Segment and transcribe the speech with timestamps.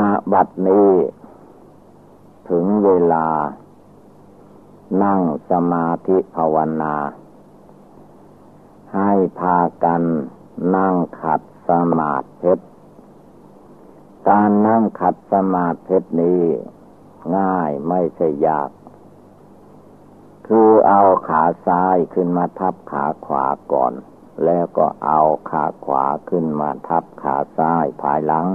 [0.00, 0.90] ณบัดนี้
[2.48, 3.26] ถึงเวลา
[5.02, 6.94] นั่งสมาธิภาวนา
[8.94, 10.02] ให้พากัน
[10.76, 12.52] นั่งขัดสมาธิ
[14.28, 16.42] การนั่งขัดสมาธินี้
[17.36, 18.70] ง่ายไม่ใช่ยาก
[20.46, 23.92] คือเอาขาซ้ายขึ้นมาทับขาขวาก่อน
[24.44, 28.46] แล้วก็เอาขาขวาขึ้นมาทับขาซ้ายภายหลัง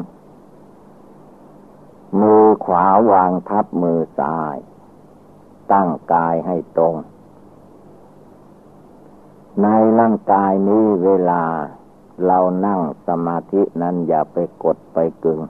[2.20, 4.58] มือขวาวางทับมือซ้าย
[5.72, 6.96] ตั้งกายให้ตรง
[9.62, 9.68] ใน
[10.00, 11.44] ร่างกายนี้เวลา
[12.26, 15.42] เรานั่งสมาธินั้นอย่าไปกดไปกึง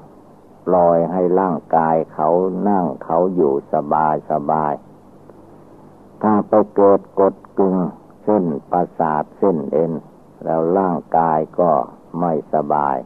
[0.67, 2.29] ปล่อยให้ร่างกายเขา
[2.69, 4.73] นั่งเขาอยู่สบายสบาย
[6.21, 7.77] ถ้าไปเกิดกดกึง
[8.23, 9.91] เส้นประสาทเส้นเอ็น
[10.43, 11.71] แล้วร่างกายก็
[12.19, 12.97] ไม่สบาย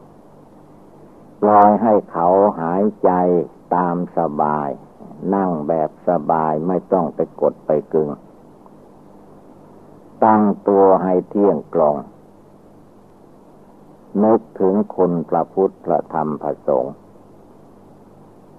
[1.48, 2.28] ล่อยให้เขา
[2.60, 3.10] หายใจ
[3.74, 4.68] ตามสบาย
[5.34, 8.10] นั่งแบบสบายไม่ต้องไปกดไปกึง
[10.24, 11.96] ตั้งตัวให้เที่ยงกลอง
[14.24, 16.94] นึกถึงคุณพระพุทธพระธรรมพระสงฆ์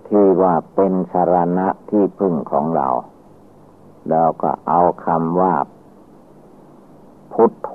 [0.07, 2.89] ที่ว่าเป็นสารณะที่พึ่งของเรา
[4.09, 5.55] แล้วก็เอาคำว่า
[7.33, 7.71] พุทโธ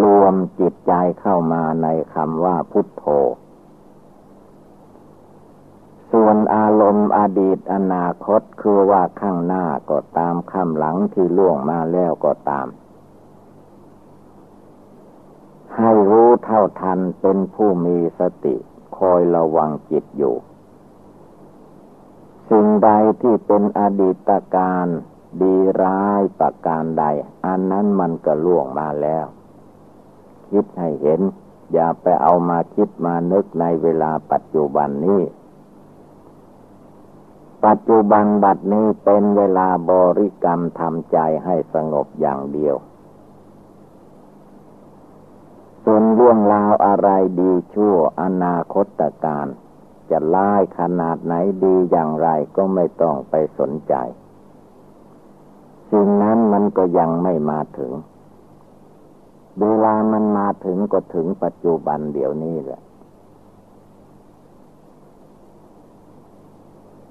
[0.00, 3.04] รวมจิตใจเข้ามาในคำว่าพุทโธ
[6.12, 12.68] ส่วนอารมณ์อดีตอนาคตคือว่าข้างหน้าก็ตามข้างหลังที่ล่วงมาแล้วก็ตาม
[15.76, 18.56] ให้รู้เท่าทันเป็นผู้มีสติ
[18.98, 20.34] คอยระวังจิตอยู่
[22.50, 22.90] สิ่งใด
[23.22, 24.86] ที่เป็นอดีตการ
[25.42, 27.04] ดีร้ายประการใด
[27.46, 29.26] อันนั้นมันก็ล่วงมาแล้ว
[30.52, 31.20] คิดให้เห็น
[31.72, 35.22] อย่าไปเอามาคิดมานึกในเวลาปัจจุบันนี้
[37.64, 42.76] ปัจจุบันบัดนี้เป็นเวลาบริกรรมทำใจให้สงบอย่างเดียว
[45.84, 47.08] ส่วนเรื่องราวอะไร
[47.40, 49.46] ดีชั่วอนาคตการ
[50.10, 51.34] จะร้ายขนาดไหน
[51.64, 53.94] ดีอย่างไรก็ไม่ต้องไปสนใจ
[55.90, 57.92] สิ่งนั้นมันก็ยังไม่มาถึง
[59.60, 62.80] เวลามันมาถึงก็ถึงปัจจุบันเดี๋ยวนี้แหละ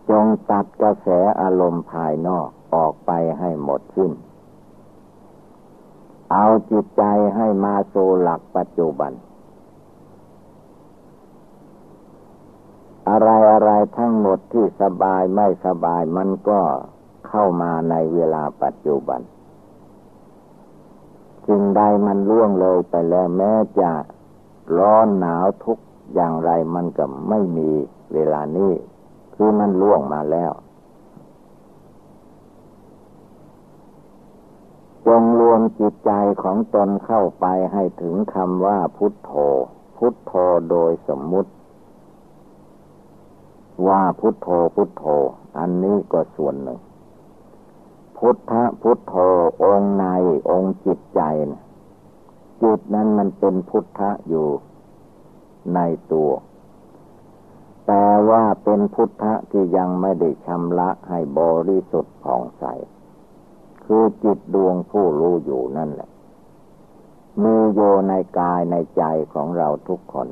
[0.09, 1.07] จงตัดกระแส
[1.41, 4.12] อารมณ์ภายนอกออกไปให้หมดสิ้น
[6.31, 7.03] เอาจิตใจ
[7.35, 9.12] ให้มาโซหลักปัจจุบัน
[13.09, 16.62] อะไรอะไรทั้งหมดที่สบายไม่สบายมันก็
[17.28, 19.22] เข้ามาในเวลาปัจจุบัน
[21.51, 23.91] สิ่งใดมันล่วงเลยไปแล้วแม้จะ
[24.78, 25.78] ร้อนหนาวทุก
[26.13, 27.69] อย่างไรมันก็ไม่มี
[28.13, 28.73] เวลานี้
[29.35, 30.51] คือมันล่วงมาแล้ว
[35.07, 36.11] จงรวมจิตใจ
[36.44, 39.31] ของตนเข้าไปให้ถึงคำว่าพุทโธ
[39.97, 40.34] พุทโธ
[40.69, 41.51] โดยสมมุติ
[43.88, 45.06] ว่าพุทโธพุทโธ
[45.57, 46.79] อันนี้ก็ส่วนหนึ่ง
[48.26, 49.16] พุทธพุทโธ
[49.64, 50.06] องค์ใน
[50.50, 51.22] องค์จิตใจ
[51.52, 51.62] นะ
[52.62, 54.48] จิตนั้นมันเป็นพุทธะอยู่
[55.76, 55.80] ใน
[56.12, 56.32] ตัว
[57.88, 62.64] แต่ว่าเป็นพุทธะที่ยังไม่ได้ชำระให้บริสุทธิ์ผ่องใส
[63.86, 66.09] คือจิตดวงผู้รู้อยู่นั่นแหละ
[67.44, 69.03] มีโยในกายในใจ
[69.34, 70.28] ของเราทุกคน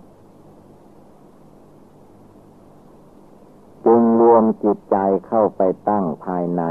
[3.85, 4.97] จึงรวมจิตใจ
[5.27, 6.63] เข้าไปตั้งภายใน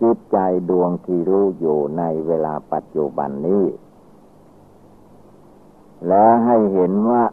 [0.00, 0.38] จิตใจ
[0.70, 3.64] ดวงที่รู้อยู่ในเวลาปัจจุบันนี้
[6.08, 7.24] และให้เห็นว่า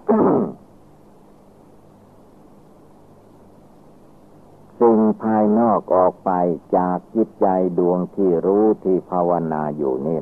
[4.79, 6.31] สิ่งภายนอกออกไป
[6.77, 7.47] จากจิตใจ
[7.79, 10.19] ดวงที่รู้ที่ภาวนาอยู่นี่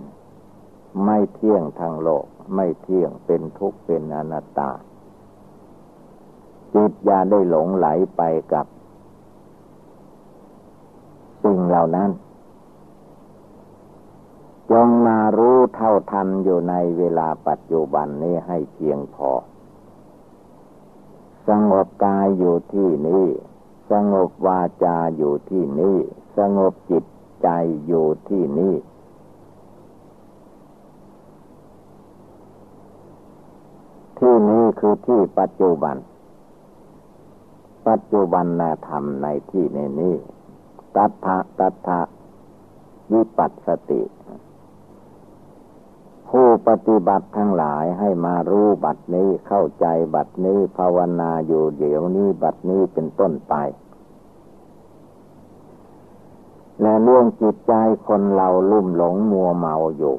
[1.05, 2.25] ไม่เที่ยงทางโลก
[2.55, 4.71] ไม่เที่ยงเป็นทุกข์เป็นอนัตตา
[6.75, 7.87] จิตอย่าได้หลงไหล
[8.17, 8.21] ไป
[8.53, 8.65] กับ
[11.43, 12.11] สิ่งเหล่านั้น
[14.71, 19.31] จงมารู้เท่าทันอยู่ในเวลาปัจจุบันนี้ให้เพียงพอ
[21.47, 23.27] สงบกายอยู่ที่นี่
[23.91, 25.97] สงบวาจาอยู่ที่นี่
[26.37, 27.03] สงบจิต
[27.43, 27.47] ใจ
[27.87, 28.75] อยู่ที่นี่
[34.19, 35.95] ที่นี้คือที่ปัจจุบัน
[37.87, 40.15] ปัจจุบันนาธรรมในที่ในนี้
[40.95, 42.01] ตัทธะตัทธะ
[43.13, 44.01] วิปัสสติ
[46.29, 49.85] ผู้ปฏิบัติทั้งหลายให้มารู้บัดนี้เข้าใจ
[50.15, 53.53] บัดนี้ภาวนาอยู่เดี๋ยวนี้บัดนี้เป็นต้นไป
[56.81, 57.73] และเรื่องจิตใจ
[58.07, 60.15] คนเราลุ่มหลงมัวเมาอยู่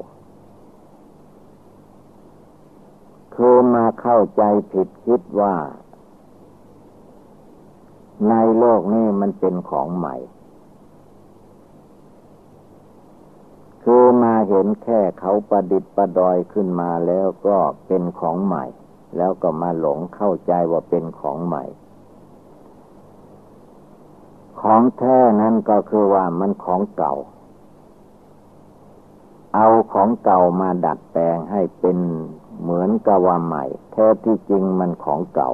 [3.35, 5.55] คือมาเข้าใจผิดคิดว่า
[8.29, 10.15] ในโลกนี้มันเป็นของใหม่
[13.83, 17.57] คือมา เห็นแค่เขาประดิษฐ์ประดอยขึ้นมาแล้วก็
[17.87, 18.65] เป็นของใหม่
[19.17, 21.63] แล้วก็มาหลงเข้าใจว่าเป็นของใหม่
[24.61, 27.13] ของแท้นั้นก็คือว่ามันของเก่า
[29.55, 31.97] เอาของเก่ามาดัดแปลงให้เป็น
[32.61, 35.51] เหมือนกับว่าใหม่ แท้ที่จริงมันของเก่า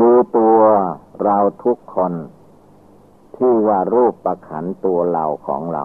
[0.00, 0.58] ดูตัว
[1.22, 2.12] เราทุกคน
[3.36, 5.84] ที่ว่ารูปประขันตัวเราของเรา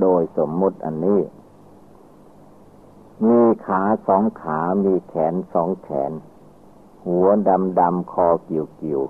[0.00, 1.20] โดยสมมุติอันนี้
[3.28, 6.12] มีขาสองขา มีแขนสองแขน
[7.06, 9.00] หัวดำดำคอกิ่วกิว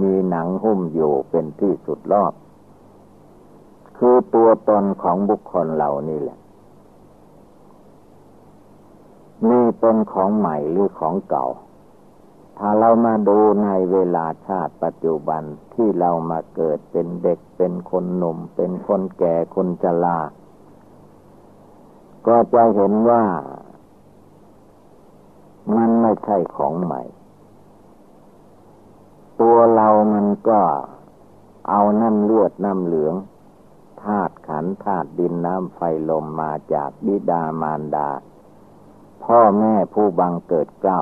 [0.00, 2.32] มีหนังหุ้มอยู่เป็นที่สุดรอบ
[3.96, 6.38] คือตัวตนของบุคคลเหล่านี้แหละ
[9.50, 11.46] นี่เป็นของใหม่หรือของเก่า
[12.58, 15.42] ถ้าเรามาดูในเวลาชาติปัจจุบัน
[15.74, 20.18] ที่เรามาเกิดเป็นเด็กเป็นคนหนุ่ม เป็นคนแก่คนชรา
[22.26, 23.24] ก็จะเห็นว่า
[25.76, 27.02] มันไม่ใช่ของใหม่
[29.40, 30.60] ตัวเรามันก็
[31.68, 33.14] เอาน้ำเลือดน้ำเหลือง
[34.02, 38.08] ธาตุขันธาตุดินน้ำไฟลมมาจากบิดามารดา
[39.24, 41.00] พ่อแม่ผู้บังเกิดเกล้า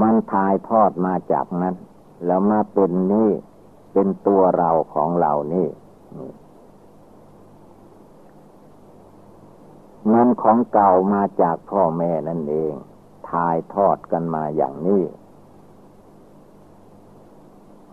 [0.00, 1.74] มันทายทอดมาจากนั้น
[2.26, 3.30] แล้วมาเป็นนี่
[3.92, 5.68] เป็นตัวเราของเรานี่
[10.12, 12.72] มันของเก่ามาจากพ่อแม่นั่นเอง
[13.30, 15.02] ทายทอดกันมาอย่างนี้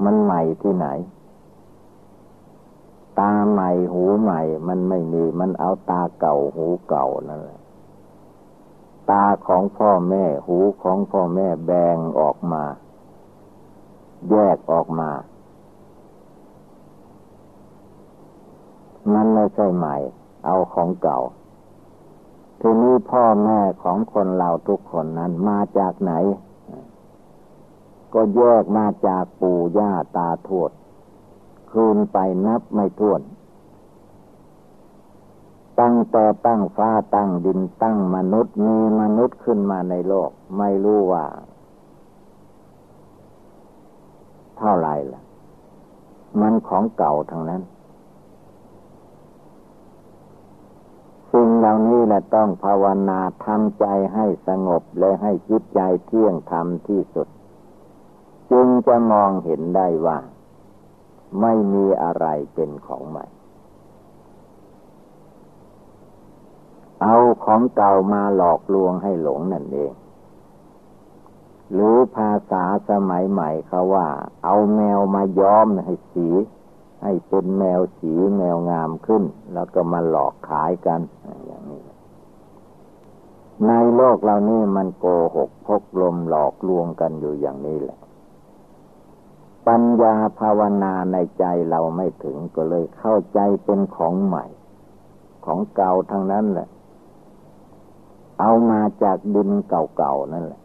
[0.03, 0.88] มันใหม่ที่ไหน
[3.19, 7.61] ตาใหม่หูใหม่ มันไม่มี มันเอาตาเก่าหูเก่านั่นแหละ
[9.09, 12.63] ตาของพ่อแม่ หูของพ่อแม่แบ่งออกมา
[14.30, 15.12] แยกออกมา
[19.13, 19.95] มันไม่ใช่ใหม่
[20.45, 21.19] เอาของเก่า
[22.62, 26.13] ทีนี้พ่อแม่ของคนเราทุกคนนั้นมาจากไหน
[28.13, 30.71] ก็แยกมาจากปู่ย่าตาทวด
[31.71, 33.21] คืนไปนับไม่ถ้วน
[35.80, 41.26] ตั้งต่อตั้งฟ้าตั้งดินตั้งมนุษย์มีมนุษย์ขึ้นมาในโลก ไม่รู้ว่า
[44.58, 45.22] เท่าไรล่ะ
[46.40, 47.62] มันของเก่าทั้งนั้น
[51.34, 57.28] สิ่งเหล่านี้แหละต้องภาวนาทำใจให้สงบและให้จิตใจเที่ยงธรรมที่สุด
[58.51, 60.18] จึงจะมองเห็นได้ว่า
[61.42, 63.25] ไม่มีอะไรเป็นของใหม่
[67.01, 69.91] เอาของเก่ามาหลอกลวงให้หลงนั่นเอง
[71.74, 74.08] หรือภาษาสมัยใหม่เขาว่า
[74.43, 76.27] เอาแมวมาย้อมให้สี
[77.03, 81.01] ให้เป็นแมวสีแมวงามขึ้น แล้วก็มาหลอกขายกัน
[81.46, 81.84] อย่างนี้
[83.67, 85.05] ในโลกเรานี่มันโก
[85.36, 88.00] หกพกลมหลอกลวงกันอยู่อย่างนี้แหละ
[89.67, 94.46] ปัญญาภาวนาในใจเราไม่ถึงก็เลยเข้าใจเป็นของใหม่
[95.46, 96.67] ของเก่าทั้งนั้นแหละ
[98.41, 100.62] เอามาจากดินเก่าๆนั่นแหละ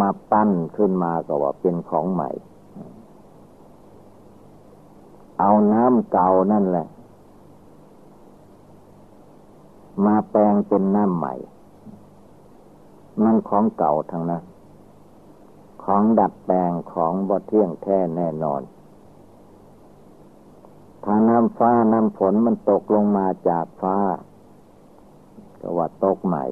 [0.00, 2.30] มาปั้นขึ้นมาก็ว่าเป็นของใหม่
[5.38, 6.86] เอาน้ำเก่านั่นแหละ
[10.06, 11.34] มาแปลงเป็นน้ำใหม่
[13.22, 14.42] มันของเก่าทั้งนั้น
[15.84, 18.62] ของดัดแปลงของบ่เที่ยงแท้แน่นอน
[21.04, 23.96] ถ้าน้ำฟ้าน้ำฝนมันตกลงมาจากฟ้า
[25.60, 26.44] ก็ว่าตกใหม่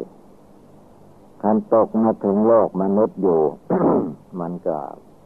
[1.42, 3.40] คันตกมาถึงโลกมนุษย์อยู่
[4.40, 4.76] มันก็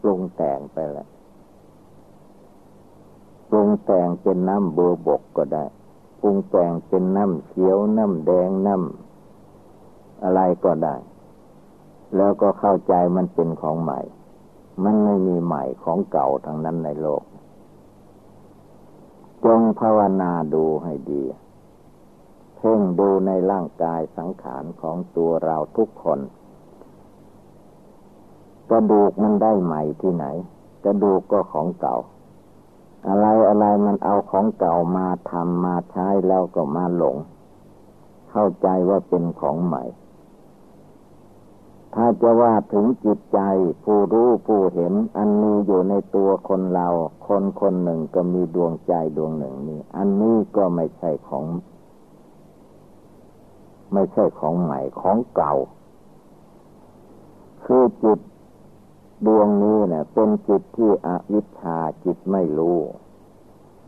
[0.01, 1.09] ปรุงแต่งไปแล้ว
[3.49, 5.65] ปรุงแต่งเป็นน้ำเบอร์บกก็ได้
[6.21, 10.95] ปรุงแต่งเป็นน้ำเขียวน้ำแดงน้ำอะไรก็ได้
[12.17, 14.01] แล้วก็เข้าใจมันเป็นของใหม่
[14.85, 17.23] มันไม่มีใหม่ของเก่าทั้งนั้นในโลก
[19.45, 21.23] จงภาวนาดูให้ดี
[22.63, 26.21] พ่งดูในร่างกายสังขารของตัวเราทุกคน
[28.71, 30.27] กระดูกมันได้ใหม่ที่ไหน
[30.85, 31.97] กระดูกก็ของเก่า
[33.09, 37.17] อะไรอะไรมันเอาของเก่ามาทำมาใช้แล้วก็มาหลง
[38.31, 39.83] เข้าใจว่าเป็นของใหม่
[41.95, 43.41] ถ้าจะว่าถึงจิตใจ
[43.85, 46.89] ผู้รู้ผู้เห็น อันนี้อยู่ในตัวคนเรา
[47.27, 51.45] คนคนหนึ่งก็มีดวงใจดวงหนึ่งนี่อันนี้ก็ไม่ใช่ของ
[53.93, 55.55] ไม่ใช่ของใหม่ของเก่า
[57.65, 58.19] คือจิต
[59.27, 62.79] ดวงนี้เนะ่ยเป็นจิตที่อวิชชาจิตไม่รู้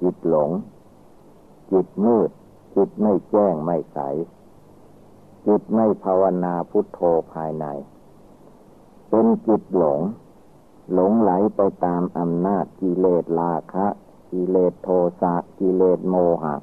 [0.02, 0.50] จิตหลง
[1.72, 2.30] จิตมืด
[2.76, 3.98] จิตไม่แจ้งไม่ใส
[5.46, 7.00] จิตไม่ภาวนาพุทโธ
[7.32, 7.66] ภายใน
[9.10, 10.00] เป็นจิตหลง
[10.92, 13.86] หลงไหลไปตามอำนาจกิเลสราคะ
[14.30, 14.88] กิเลสโท
[15.20, 16.54] สะกิเลสโมหะ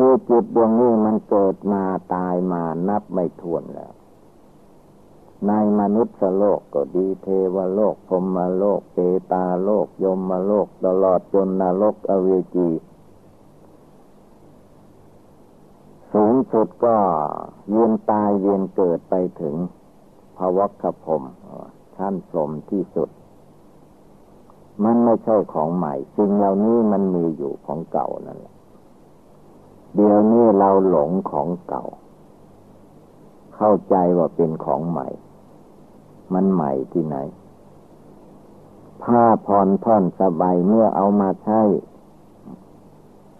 [0.00, 1.82] คือจิตดวงนี้มันเกิดมา
[2.14, 3.92] ตายมานับไม่ถ้วนแล้ว
[5.46, 8.98] ในมนุษย์โลกก็ดีเทวโลกพรมโลกเป
[9.32, 12.68] ตาโลกยมโลกตลอดจนนรกอเวจี
[16.12, 16.96] สูงสุดก็
[17.70, 19.56] เวียนตายเวียนเกิดไปถึง
[20.36, 21.22] ภวัคพรม
[21.96, 23.10] ชั้นสมที่สุด
[24.84, 28.57] มันไม่ใช่ของใหม่สิ่งเหล่านี้มันมีอยู่ของเก่านั่นแหละ
[29.94, 31.84] เดี๋ยวนี้เราหลงของเก่า
[33.54, 35.08] เข้าใจว่าเป็นของใหม่
[36.32, 37.16] มันใหม่ที่ไหน
[39.02, 41.62] ผ้าพรท่อนสบายเมื่อเอามาใช้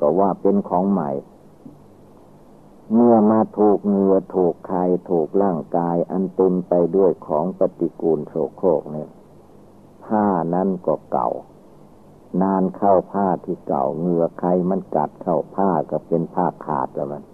[0.00, 1.10] ก็ว่าเป็นของใหม่
[2.94, 9.10] เมื่อมาถูกเงือถูกใครถูกร่างกายอันต็มไปด้วยของปฏิกูลโสโครกเนี่ย
[10.04, 11.30] ผ้านั้นก็เก่า
[12.42, 17.24] นานเข้าผ้าที่เก่าเงือใครมันกัดเข้าผ้าก็เป็นผ้าขาดแล้วมัน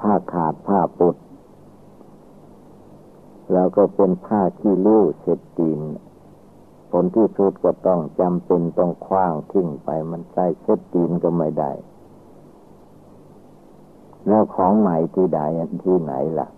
[0.00, 1.16] ผ้าขาดผ้าปุด
[3.52, 5.80] แล้วก็เป็นผ้าขี้ริ้วเช็ดตีน
[6.90, 11.72] ผลที่สุดก็ต้องจำเป็นต้องคว้างทิ้งไปมันใส่เช็ดตีนก็ไม่ได้
[14.28, 15.40] แล้วของใหม่ที่ใด
[15.84, 16.48] ที่ไหนล่ะ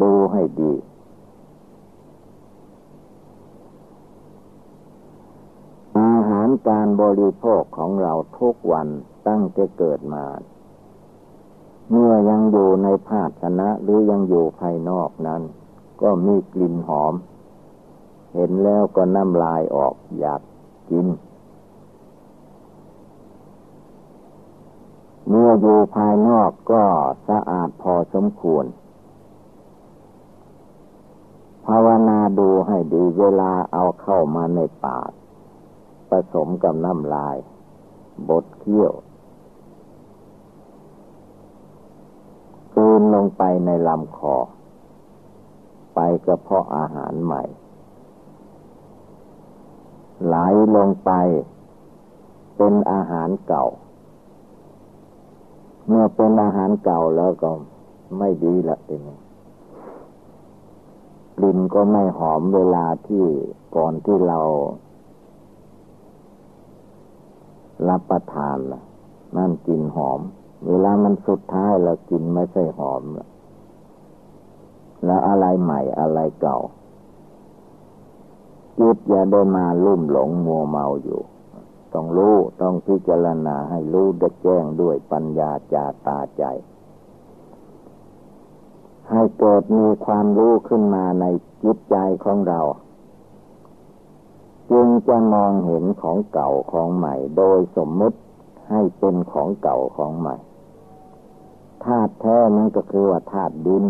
[0.00, 0.72] ดูให้ดี
[5.98, 8.88] อาหาร การบริโภคของเราทุกวัน
[9.26, 10.24] ตั้งแต่เกิดมา
[11.90, 15.42] เมื่อยังอยู่ในภาชนะหรือยังอยู่ภายนอกนั้น
[16.02, 17.14] ก็มีกลิ่นหอม
[18.34, 20.40] เห็นแล้วก็น้ำลายออกอยาก
[20.90, 21.06] กิน
[25.28, 26.84] เมื่ออยู่ภายนอกก็
[27.28, 28.64] สะอาดพอสมควร
[31.66, 35.10] ภาวนาดูให้ดีเวลาเอาเข้ามาในปาก
[36.12, 37.36] ผสมกับน้ำลาย
[38.28, 38.92] บดเคี้ยว
[42.74, 44.36] กืนลงไปในลำคอ
[45.94, 47.42] ไปก็เพาะอาหารใหม่
[50.24, 50.36] ไหล
[50.76, 51.10] ลงไป
[52.56, 53.66] เป็นอาหารเก่า
[55.86, 57.50] เมื่อเป็นอาหารเก่าแล้วก็
[58.18, 59.02] ไม่ดีละเอง
[61.36, 63.24] กลิ่นก็ไม่หอมเวลาที่
[63.76, 64.40] ก่อนที่เรา
[67.88, 68.82] รับประทานล่ะ
[69.36, 70.20] นั่นกลิ่นหอม
[70.66, 73.28] เวลามันสุดท้ายเรากินไม่ใช่หอมละ
[75.04, 76.58] แล้วอะไรใหม่อะไรเก่า
[78.78, 81.22] จิตอย่าได้มาลุ่มหลงมัวเมาอยู่
[81.94, 86.44] ต้องรู้ต้องพิจารณาให้รู้ได้แจ้งด้วยปัญญาจาตาใจ
[89.10, 91.24] ให้เกิดมีความรู้ขึ้นมาใน
[91.62, 92.60] จิตใจของเรา
[94.72, 98.18] จึงจะมองเห็นของเก่าของใหม่ โดยสมมุติ
[98.70, 100.36] ให้เป็นของเก่าของใหม่
[101.84, 103.84] ธาตุแท้นั้นก็คือว่าธาตุดิน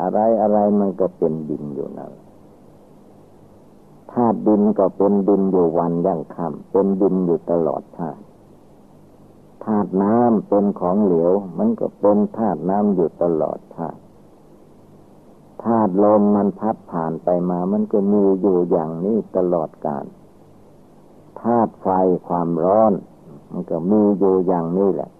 [0.00, 2.12] อะไรอะไรมันก็เป็นดินอยู่นั่น
[4.12, 8.22] ธาตุดินก็เป็นดินอยู่วันยังคำเป็นดินอยู่ตลอดชาติ
[9.64, 13.99] ธาตุน้ำเป็นของเหลว มันก็เป็นธาตุน้ำอยู่ตลอดชาติ
[15.64, 20.04] ธาตุลมมันพัดผ่านไปมา มันก็มีอยู่อย่างนี้ตลอดกาล
[21.40, 21.88] ธาตุไฟ
[22.28, 22.92] ความร้อน
[23.50, 25.10] มันก็มีอยู่อย่างนี้แหละ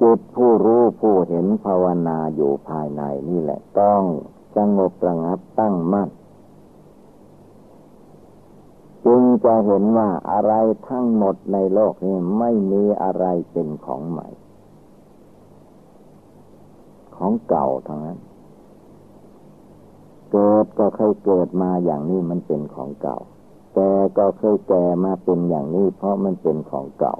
[0.00, 4.02] จิตผู้รู้ผู้เห็นภาวนาอยู่ภายในนี่แหละ ต้อง
[4.56, 6.08] สงบระงับตั้งมั่น
[9.04, 10.52] จึงจะเห็นว่าอะไร
[10.88, 14.28] ทั้งหมดในโลกนี้ไม่มีอะไรเป็นของใหม่
[17.16, 18.18] ของเก่าทั้งนั้น
[20.32, 23.18] เกิดก็เคยเกิดมาอย่างนี้มันเป็นของเก่า
[23.74, 27.16] แก่ก็เคยแก่มาเป็นอย่างนี้ เพราะมันเป็นของเก่า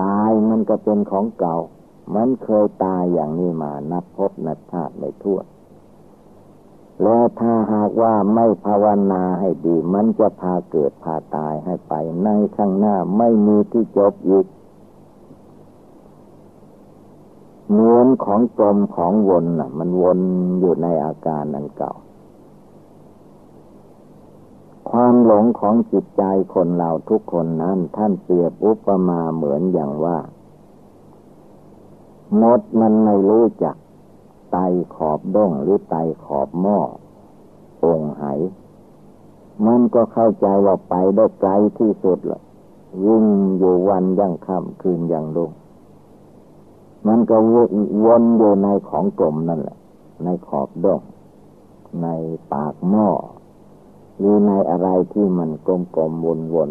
[0.00, 1.56] ตายมันก็เป็นของเก่า
[2.14, 5.40] มันเคยตายอย่างนี้มานับพบนับชาติไม่ทั่ว
[7.02, 14.46] แล้วถ้าหากว่าไม่ภาวนาให้ดี มันจะพาเกิดพาตายให้ไปในข้างหน้าไม่มีที่จบอีก
[17.70, 20.18] เหมือนของกลมของวนน่ะ มันวน
[20.60, 21.92] อยู่ในอาการอันเก่า
[24.90, 26.22] ความหลงของจิตใจ
[26.54, 30.18] คนเราทุกคนนั้น ท่านเปรียบอุปมาเหมือนอย่างว่า
[32.40, 33.76] มดมันไม่รู้จัก
[34.52, 34.58] ไต
[34.94, 36.80] ขอบด้งหรือไตขอบหม้อ
[37.84, 38.24] องไห
[39.66, 42.40] มันก็เข้าใจว่าไปได้ไกลที่สุดละ
[43.04, 43.26] วิ่ง
[43.58, 45.50] อยู่วันยังค่ำคืนยังรุ่ง
[47.08, 47.36] มันก็
[48.04, 49.78] วนอยู่ในของกลมนั่นแหละ
[50.24, 51.00] ในขอบดง
[52.02, 52.08] ใน
[52.52, 53.08] ปากหม้อ
[54.18, 56.70] หรือในอะไรที่มันกลมกลมวนวน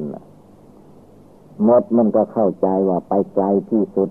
[1.67, 4.09] มดมันก็เข้าใจว่าไปไกลที่สุด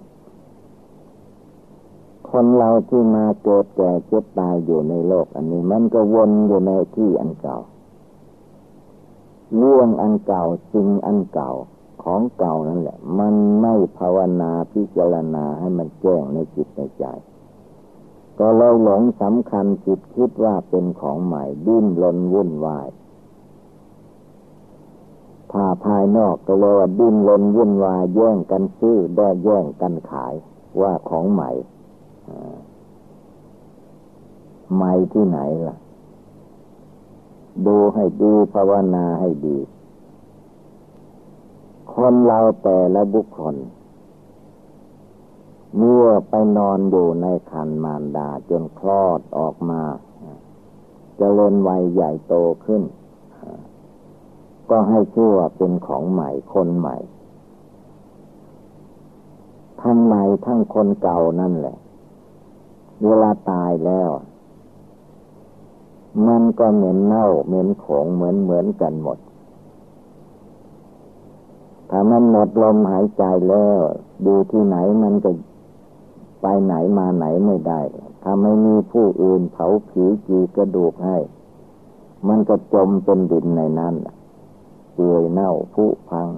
[2.30, 7.58] คนเราที่มาเกิดแก่เจ็บตายอยู่ในโลก อันนี้ มันก็วนอยู่ในที่อันเก่า
[9.56, 11.50] เรื่องอันเก่าสิ่งอันเก่า
[12.08, 17.04] ของเก่านั่นแหละ มันไม่ภาวนาพิจารณาให้มันแจ้งในจิตในใจ
[18.38, 22.88] ก็เราหลงสำคัญจิตคิดว่าเป็นของใหม่ดิ้นรนวุ่นวาย
[25.52, 30.34] ถ้าภายนอกก็เลยว่าดิ้นรนวุ่นวายแย่งกันซื้อได้แย่งกันขาย
[30.80, 31.50] ว่าของใหม่
[34.76, 35.38] ไม่ที่ไหน
[35.68, 35.76] ล่ะ
[37.66, 39.58] ดูให้ดีภาวนาให้ดี
[41.94, 43.56] คนเราแต่ละบุคคล
[45.76, 49.98] เมื่อไปนอนอยู่ในคันมารดาจนคลอดออกมาจ
[51.16, 52.34] เจริญวัยใหญ่โต
[52.64, 52.82] ขึ้น
[54.70, 56.96] ก็ให้ชื่อว่าเป็นของใหม่คนใหม่
[59.80, 61.76] ทั้งใหม่ทั้งคนเก่านั่นแหละ
[63.04, 64.10] เวลาตายแล้ว
[66.26, 69.18] มันก็เหม็นเน่าเหม็นของเหมือนเหมือนกันหมด
[71.90, 73.78] ถ้ามันหมดลมหายใจแล้ว
[74.26, 75.30] ดูที่ไหนมันก็
[76.42, 77.80] ไปไหนมาไหนไม่ได้
[78.22, 81.18] ถ้าไม่มีผู้อื่นเผาผีจีกระดูกให้
[82.28, 83.94] มันก็จมเป็นดินในนั้น
[84.94, 86.28] เปื่อยเน่าผุพัง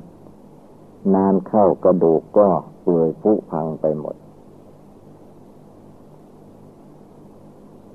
[1.15, 2.49] นานเข้ากระดูกก็
[2.83, 4.17] เปื่อยผุพังไปหมด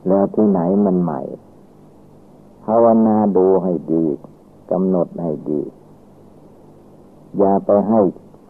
[0.07, 1.21] แล้วที่ไหนมันใหม่
[2.65, 4.05] ภาวนาดูให้ดี
[4.71, 5.61] กำหนดให้ดี
[7.37, 8.01] อย่าไปให้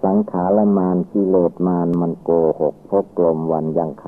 [0.04, 4.06] สังขารมานกิเลสมานมันโกหกพกกลมวันยังค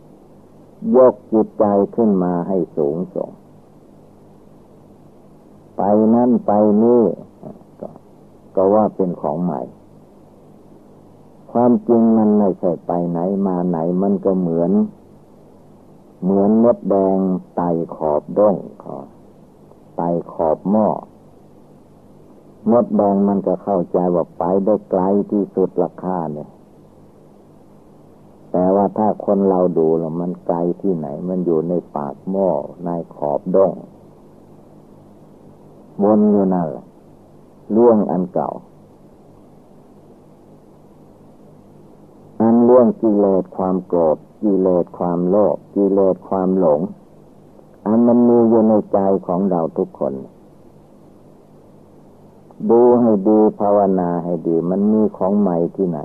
[0.00, 3.30] ำยกจิตใจขึ้นมาให้สูงส่ง
[5.76, 5.82] ไป
[6.14, 6.52] นั่นไป
[6.82, 7.02] นี่
[7.80, 7.82] ก
[8.56, 9.60] ก็ว่าเป็นของใหม่
[11.52, 14.72] ความจริงมันไม่ใช่ไปไหนมาไหนมันก็เหมือน
[16.22, 17.18] เหมือนมดแดง
[17.56, 17.62] ไต
[17.94, 18.96] ขอบด้งขอ
[19.96, 20.02] ไต
[20.32, 20.88] ขอบหม้อ
[22.70, 26.48] มดแดงมันก็เข้าใจว่าไปได้ไกลที่สุดราคาเนี่ย
[28.50, 32.48] แต่ว่าถ้าคนเราดูแล้วมันไกลที่ไหน มันอยู่ในปากหม้อ
[32.84, 33.72] ในขอบดง
[36.02, 36.84] วนอยู่นั่นแหละ
[37.76, 38.50] ล่วงอันเก่า
[42.40, 46.80] อันล่วงกิเลสความโกรธกิเลสความโลภกิเลสความหลง
[47.86, 50.12] อันมันมีอยู่ในใจของเราทุกคน
[52.70, 56.00] ดูให้ดีภาวนาให้ดี มันมีของใหม่ที่ไหน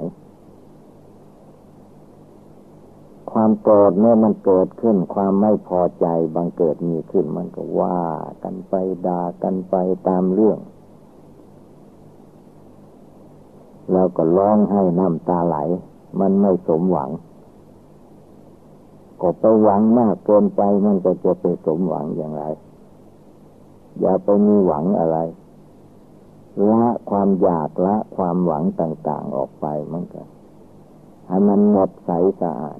[3.31, 8.01] ความโกรธเมื่อมันเกิดขึ้น ความไม่พอใจบังเกิดมีขึ้น มันก็ว่า
[8.43, 8.73] กันไป
[9.07, 9.75] ด่ากันไป
[10.07, 10.59] ตามเรื่อง
[13.93, 15.57] เราก็ร้องให้น้ำตาไหล
[16.19, 17.09] มันไม่สมหวัง
[19.21, 22.43] ก็ไปหวังมากเกินไปมันก็จะไปสมหวังอย่างไร
[23.99, 25.17] อย่าไปมีหวังอะไร
[26.71, 30.23] ละความอยากละความหวังต่าง ๆออกไปมันก็
[31.27, 32.79] ให้มันหมดใสสะอาด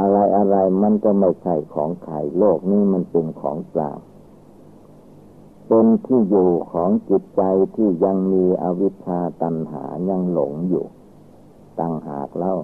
[0.00, 3.98] อะไรอะไรมันก็ไม่ใช่ของใครโลกนี้มันเป็นของกลาง
[5.68, 7.42] เป็นที่อยู่ของจิตใจ
[7.74, 10.84] ที่ยังมีอวิชชาตัณหายังหลงอยู่
[11.80, 12.54] ตั้งหากเล่า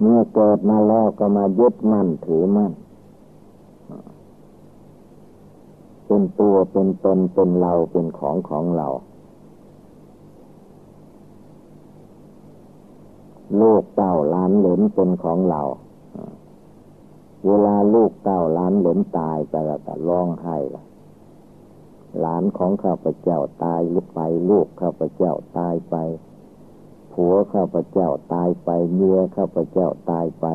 [0.00, 2.72] เมื่อเกิดมาแล้วก็มายึดมั่นถือมั่น
[6.06, 8.88] เป็นตัวเป็นตนเป็นเราเป็นของของเรา
[13.60, 15.62] ลูกเต้าล้านเหลนเป็นของเรา
[17.46, 20.84] เวลาลูกเต้าล้านเหลนตายไปแล้วก็ร้องไห้ละ
[22.20, 25.96] หลานของข้าพเจ้าตายหรือไป ลูกข้าพเจ้าตายไป
[27.12, 30.46] ผัวข้าพเจ้าตายไปเมียข้าพเจ้าตายไป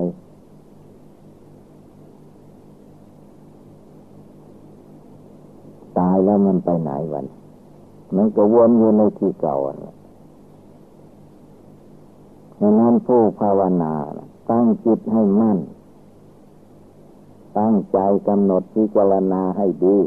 [6.00, 7.26] ตายแล้วมันไปไหนวัน
[8.16, 9.58] มันก็วนอยู่ในที่เก่า
[12.60, 13.94] ดังนั้นผู้ภาวนา
[14.50, 15.60] ตั้งจิตให้มั่น
[17.58, 19.98] ตั้งใจกำหนดพิจารณาให้ดี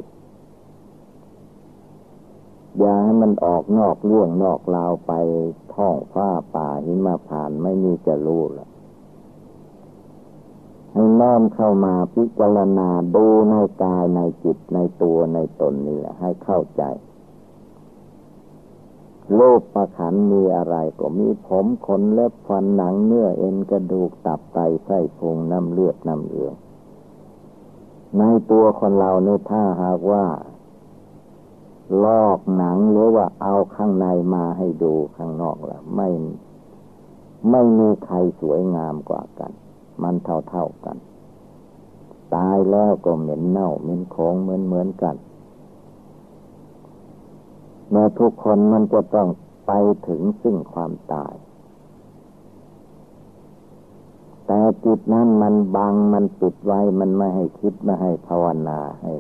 [2.79, 5.13] อย่าให้มันออกนอกเรื่องนอกราวไป
[5.75, 8.69] ท่องฟ้าป่าหิมะผ่านไม่มีจะรู้ละ
[10.95, 16.83] ให้น้อมเข้ามาพิจารณาดูในกายในจิตในตัวในตนนี่แหละ ให้เข้าใจ
[19.37, 26.57] โลกประขันมีอะไรก็มีผมขนเล็บฟันหนังเนื้อเอ็นกระดูกตับไตไส้พุงน้ำเลือดน้ำเลือด
[28.19, 30.25] ในตัวคนเราในถ้าหากว่า
[32.05, 36.09] ลอกหนังหรือว่าเอาข้างในมาให้ดูข้างนอกล้วไม่
[37.51, 39.53] ไม่มีใครสวยงามกว่ากัน
[40.03, 40.97] มันเท่าเท่ากัน
[42.35, 45.17] ตายแล้วก็เหม็นเน่าเหม็นโคงเหมือนเหมือนกัน
[47.89, 49.29] เมื่อทุกคนมันจะต้อง
[49.67, 49.73] ไป
[50.09, 51.35] ถึงซึ่งความตาย
[54.47, 59.13] แต่จิตนั้นมันบังมันปิดไว้มันไม่ให้คิดไม่ให้ภาวนาให้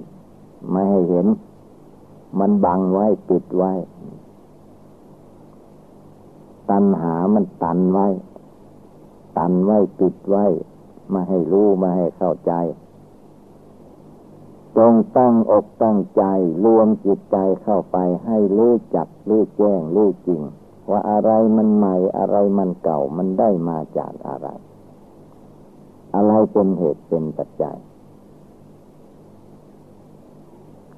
[0.72, 1.26] ไม่ให้เห็น
[2.38, 3.72] มันบังไว้ปิดไว้
[6.70, 8.06] ตัณหามันตันไว้
[9.36, 10.46] ตันไว้ปิดไว้
[11.12, 12.52] มาให้รู้มาให้เข้าใจ
[14.76, 16.24] จงตั้งอกตั้งใจ
[16.64, 20.42] รวมจิตใจเข้าไปให้รู้จักรู้แจ้งรู้จริง
[20.90, 24.48] ว่าอะไรมันใหม่อะไรมันเก่ามันได้มาจากอะไร
[26.14, 27.78] อะไรเป็นเหตุเป็นปัจจัย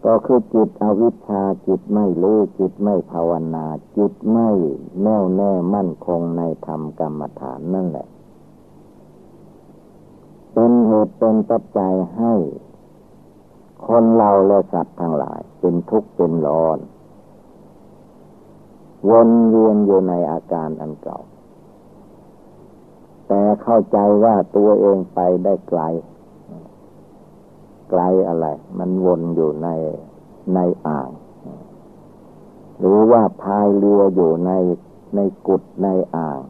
[0.05, 4.51] ก็คือจิตอวิชชาจิตไม่รู้จิตไม่ภาวนา จิตไม่
[5.03, 8.07] แน่วแน่มั่นคงในธรรมกรรมฐานนั่นแหละ
[11.19, 12.35] เป็นตุเป็นปัจจัยให้
[13.87, 16.79] คนเราและสัตว์ทั้งหลาย เป็นทุกข์เป็นร้อน
[19.11, 21.19] วนเวียนอยู่ในอาการอันเก่า
[23.29, 25.81] แต่เข้าใจว่าตัวเองไปได้ไกล
[27.91, 28.47] ไกลอะไร
[28.79, 29.69] มันวนอยู่ใน
[30.55, 31.11] ในอ่าง
[32.79, 34.51] หรือว่าพายเรืออยู่ใน
[35.15, 36.41] ในกุดในอ่าง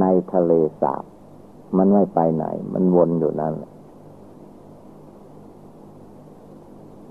[0.00, 1.04] ในทะเลสาบ
[1.76, 3.72] มันไม่ไปไหน มันวนอยู่นั่นแหละ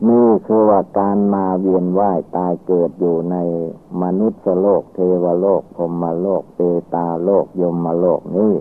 [0.08, 3.36] นี่คือว่าการมาเวียนว่ายตายเกิดอยู่ใน
[4.02, 6.60] มนุษย์โลก เทวโลกพรมโลก เป
[6.93, 8.56] ตาโลกยมโลกนี่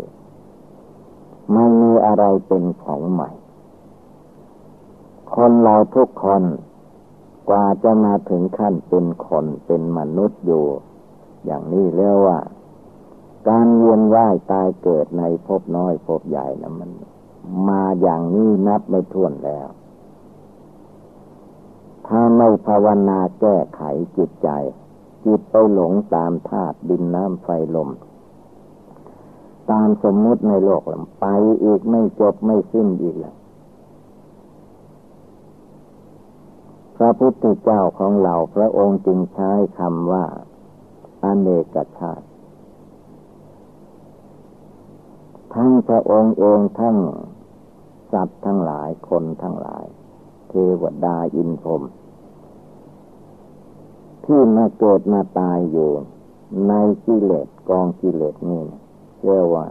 [1.52, 3.30] ไม่มีอะไรเป็นของใหม่
[5.35, 6.42] คนเราทุกคน
[7.48, 10.64] กว่าจะมาถึงขั้นเป็นคนเป็นมนุษย์อยู่
[11.44, 12.38] อย่างนี้เรียกว่า
[13.48, 16.90] การเวียนว่ายตายเกิดในภพน้อยภพใหญ่นะมัน
[17.68, 19.68] มาอย่างนี้นับไม่ถ้วนแล้ว
[22.06, 23.82] ถ้าไม่ภาวนาแก้ไข
[24.16, 24.48] จิตใจ
[25.24, 27.90] จิตไปหลงตามธาตุดินน้ำไฟลม
[29.70, 31.26] ตามสมมุติในโลกลไป
[31.64, 33.37] อีกไม่จบไม่สิ้นอีกแล้ว
[36.96, 40.24] พระพุทธเจ้าของเราพระองค์จึงใช้คำว่า
[41.22, 42.26] อเนกชาติ
[45.54, 46.96] ทั้งพระองค์เองทั้ง
[48.12, 49.85] สัตว์ทั้งหลายคนทั้งหลาย
[50.48, 51.82] เทวดาอินพรม
[54.24, 55.90] ที่มาเกิดมาตายอยู่
[56.68, 56.72] ใน
[57.04, 58.64] กิเลสกองกิเลสนี่
[59.22, 59.66] เรียกว่า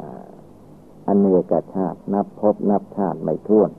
[1.08, 3.72] อเนกชาตินับพบนับชาติไม่ท้วน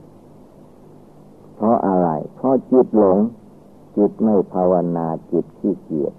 [1.55, 3.17] เพราะอะไร เพราะจิตหลง
[3.97, 6.13] จิตไม่ภาวนาจิตขี้เกียจ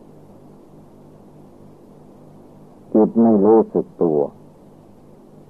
[2.95, 4.21] จิตไม่รู้สึกตัว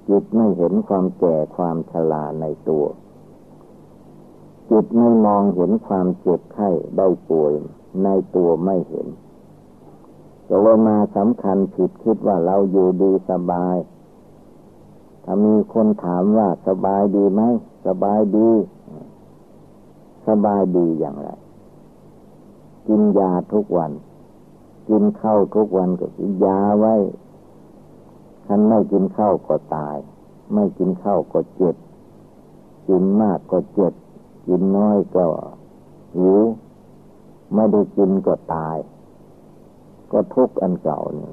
[0.08, 2.84] จิตไม่เห็นความแก่ความชราในตัว
[4.70, 7.52] จิตไม่มองเห็นความเจ็บไข้ได้ป่วย
[8.04, 9.06] ในตัวไม่เห็น
[10.48, 13.76] ก็เลยมาสำคัญผิดคิดว่าเราอยู่ดีสบาย
[15.24, 17.42] ถ้ามีคนถามว่าสบายดีไหม
[17.86, 18.50] สบายดี
[20.28, 21.28] สบายดีอย่างไร
[22.88, 23.92] กินยาทุกวัน
[24.88, 26.94] กินข้าวทุกวันก็กินยาไว้
[28.50, 29.96] ท่านไม่กินข้าวก็ตาย
[30.54, 31.76] ไม่กินข้าวก็เจ็บ
[32.88, 33.94] กินมากก็เจ็บ
[34.46, 35.24] กินน้อยก็
[36.16, 36.40] หิว
[37.54, 38.76] ไม่ได้กินก็ตาย
[40.10, 41.32] ก็ทุกข์อันเก่านี่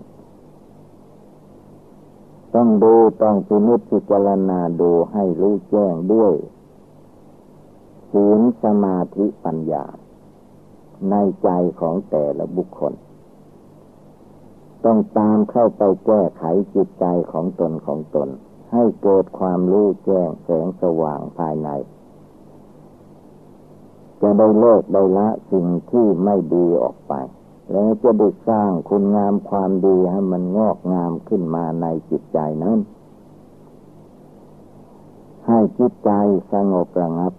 [2.55, 6.33] ต้องดูต้องพินิจพิจารณาดูให้รู้แจ้งด้วย
[8.11, 9.85] ศีลสมาธิปัญญา
[11.09, 11.49] ในใจ
[11.79, 12.93] ของแต่ละบุคคล
[14.85, 16.43] ต้องตามเข้าไปแก้ไข
[16.73, 18.29] จิตใจของตนของตน
[18.73, 21.69] ให้เกิดความรู้แจ้งแสงสว่างภายใน
[24.21, 27.13] จะได้เลิกได้ละสิ่งที่ไม่ดีออกไป
[27.71, 32.79] แล้วจะได้สร้างคุณงามความดีให้มันงอกงามขึ้นมาในจิตใจนั้น
[35.47, 36.11] ให้จิตใจ
[36.53, 37.33] สงบระงับ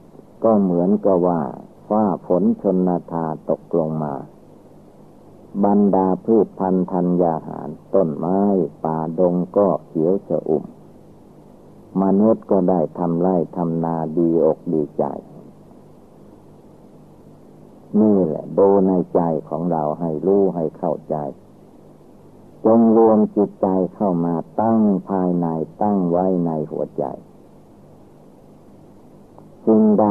[0.45, 1.41] ก็เหมือนกับว่า
[1.89, 4.15] ฟ้าฝนชนนาทาตกลงมา
[5.65, 8.41] บรรดาพืชพันธุ์ธัญญาหาร ต้นไม้
[8.85, 10.65] ป่าดงก็เขียวชอุ่ม
[12.03, 15.05] มนุษย์ก็ได้ทำไร่ทำนาดีอกดีใจ
[18.01, 21.17] นี่แหละดูในใจของเราให้รู้ให้เข้าใจ
[22.67, 25.47] จงรวมจิตใจเข้ามาตั้งภายใน
[25.83, 27.05] ตั้งไว้ในหัวใจ
[29.67, 30.07] สิ่งใด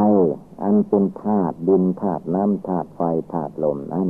[0.62, 3.02] อันเป็นธาตุดินธาตุน้ำธาตุไฟ
[3.34, 4.10] ธาตุลมนั้น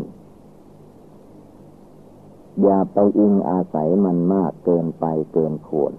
[2.64, 5.94] อย่าไปอิงอาศัยมันมากเกินไปเกินควร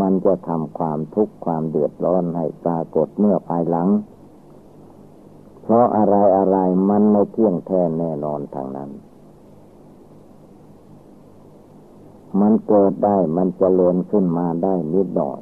[0.00, 3.88] มันจะทำความทุกข์ความเดือดร้อนให้ปรากฏเมื่อภายหลัง
[5.62, 6.56] เพราะอะไรอะไร
[6.90, 8.90] มันไม่เที่ยงแท้แน่นอนทางนั้น
[12.40, 15.40] มันเกิดได้มันจเจริญขึ้นมาได้นิดหน่อย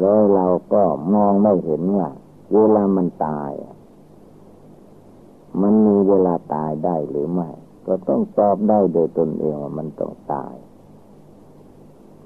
[0.00, 0.82] แล้วเราก็
[1.14, 2.08] มองไม่เห็นว่า
[2.54, 3.52] เวลามันตาย
[5.60, 7.50] มันมีเวลาตายได้หรือไม่
[7.86, 10.54] ก็ต้องตอบได้โดยตนเองว่ามันต้องตาย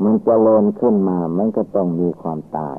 [0.04, 2.78] มันจะเลินขึ้นมา มันก็ต้องมีความตาย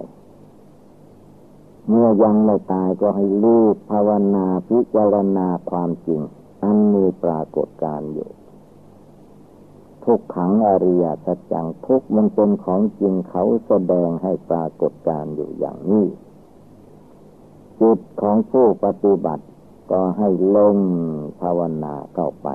[1.88, 6.22] เมื่อยังไม่ตายก็ให้รีบภาวนาพิจารณาความจริง
[6.64, 8.30] อันมีปรากฏการอยู่
[10.04, 16.06] ทุกขังอริยสัจจังทุกมันเป็นของจริงเขาแสดงให้ปรากฏการอยู่อย่างนี้
[17.82, 19.46] จิตของผู้ปฏิบัติ
[19.92, 20.78] ก็ให้ลง
[21.42, 22.48] ภาวนาเข้าไป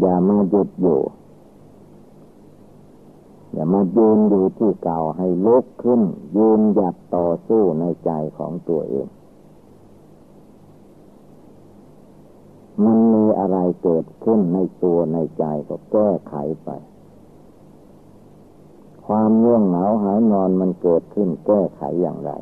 [0.00, 1.00] อย่ามาหยุดอยู่
[3.52, 6.02] อย่ามายืนอยู่ที่เก่าให้ลุกขึ้น
[6.36, 9.08] ยืนหยัดต่อสู้ในใจของตัวเอง
[12.84, 16.34] มันมีอะไรเกิดขึ้นในตัวในใจก็แก้ไข
[16.64, 16.70] ไป
[19.06, 22.32] ความง่วงเหงาหานอนมันเกิดขึ้นแก้ไขอย่างไร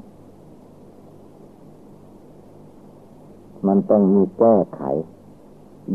[3.67, 4.83] มันต้องมีแก้ไข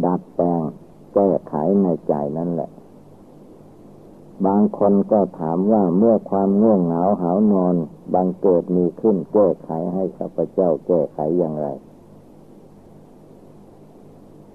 [0.05, 0.61] ดัดแปลง
[1.13, 2.71] แก้ไขในใจนั่นแหละ
[4.45, 7.75] บางคนก็ถามว่าเมื่อความง่วงเหงาหานอน
[8.13, 11.67] บางเกิดมีขึ้นแก้ไขให้ข้าพเจ้าแก้ไขอย่างไร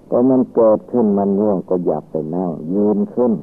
[0.09, 3.33] ก็มันเกิดขึ้นมันง่วงก็อย่าไปนั่ง ยืนขึ้น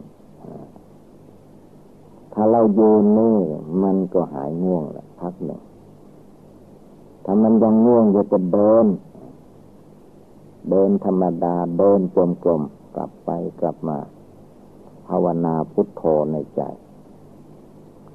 [2.33, 3.39] ถ้าเรายืนนี่
[3.83, 5.61] มันก็หายง่วงละพักหนึ่ง
[7.25, 8.87] ถ้ามันยังง่วงอยู่ก็เดิน
[10.71, 12.63] เดินธรรมดาเดินจมกลม
[12.95, 13.99] กลับไปกลับมา
[15.07, 16.03] ภาวนาพุทโธ
[16.33, 16.63] ในใจ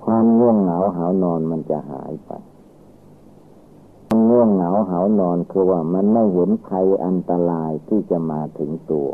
[0.03, 2.31] ความง่วงเหงาหานอนมันจะหายไป
[4.05, 9.09] ความง่วงเหงาเหานอนคือว่ามันไม่เห็นภัยอันตรายที่จะมาถึงตัว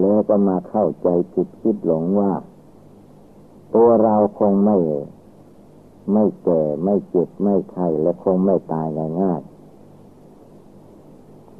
[0.00, 2.32] แล้วก็มาเข้าใจผิดคิดหลงว่า
[3.74, 4.78] ตัวเราคงไม่
[6.12, 8.86] ไม่แก่ไม่เจ็บไม่ไข้และคงไม่ตาย
[9.22, 9.57] ง่ายๆ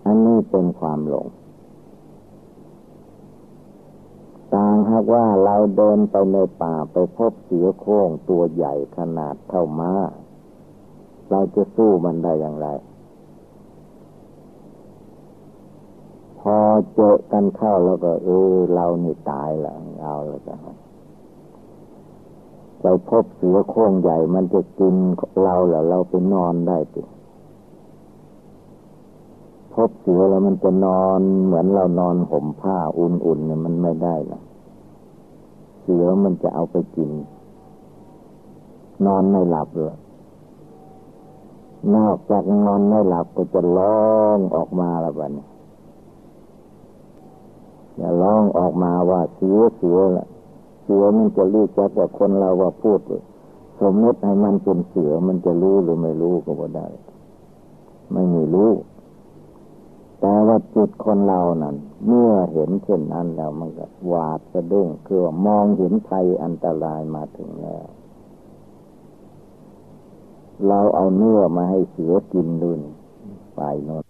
[0.08, 1.28] อันนี้เป็นความหลง
[4.54, 9.92] ต่างหากว่าเราเดินไปในป่าไปพบเสือโคร่งตัวใหญ่ขนาดเท่าม้า
[11.30, 12.68] เราจะสู้มันได้อย่างไร
[16.40, 16.56] พอ
[16.94, 20.54] เจอกันเข้าแล้วก็ เออ เรานี่ตายแล้วเอาแล้วจะ
[22.80, 24.94] ไปพบเสือโค้งใหญ่มันจะกิน
[25.42, 27.02] เราแล้วเราไปนอนได้ติ
[29.74, 34.40] พบเสือแล้วมันจะนอนเหมือนเรานอนห่มผ้าอุ่นๆเนี่ยมันไม่ได้นะ
[35.80, 37.10] เสือมันจะเอาไปกิน
[39.06, 39.96] นอนไม่หลับเลย
[41.96, 45.46] นอกจากนอนไม่หลับก็จะร้องออกมาแล้วบัดนี้
[48.00, 50.26] จะร้องออกมาว่าเสียเสียละ
[50.82, 53.00] เสือมันจะรู้จักว่าคนเราว่าพูด
[53.80, 56.86] สมมติให้มันเป็นเสือมันจะรู้หรือไม่รู้ก็บ่ได้
[58.12, 58.70] ไม่มีรู้
[60.20, 61.76] แต่ว่าจิตคนเรานั้น
[62.06, 67.86] เมื่อเห็นเช่นนั้นแล้วมันก็หวาดสะดุ้งคือมองเห็นภัยอันตรายมาถึงแล้ว
[70.66, 72.80] เราเอาเนื้อมาให้เสือกินดุน
[73.56, 74.04] ไปโน่น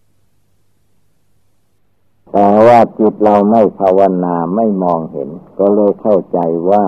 [2.32, 6.38] แต่ว่าจิตเราไม่ภาวนาไม่มองเห็น ก็เลยเข้าใจ
[6.70, 6.84] ว่า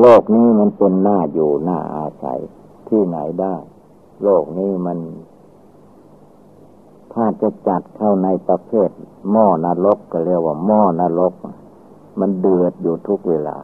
[0.00, 2.40] โลกนี้มันเป็นหน้าอยู่หน้าอาศัย
[2.88, 3.56] ที่ไหนได้
[4.22, 4.98] โลกนี้มัน
[7.14, 8.90] ถ้าจะจัดเข้าในประเภท
[9.30, 11.34] หม้อนรกก็เรียกว่าหม้อนรก
[12.20, 13.56] มันเดือดอยู่ทุกเวลา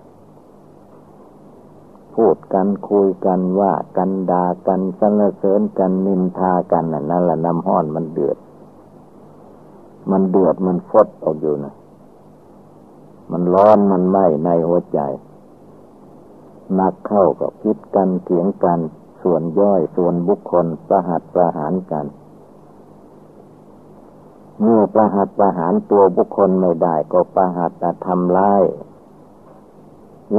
[2.15, 8.39] พูดกันคุยกันว่ากันดากันสรรเสริญกันนินทากันนั่นแหละน้ำห้อนมันเดือด
[10.11, 11.75] มันเดือดมันฟดออกอยู่นะ
[13.31, 15.01] มันร้อนมันไหม้ในหัวใจ
[16.79, 18.81] นักเข้าก็คิดกันเถียงกัน
[19.23, 22.07] ส่วนย่อยส่วนบุคคลประหัตประหารกัน
[24.63, 28.63] เมื่อประหัตประหารตัวบุคคลไม่ได้ก็ประหัตทำร้าย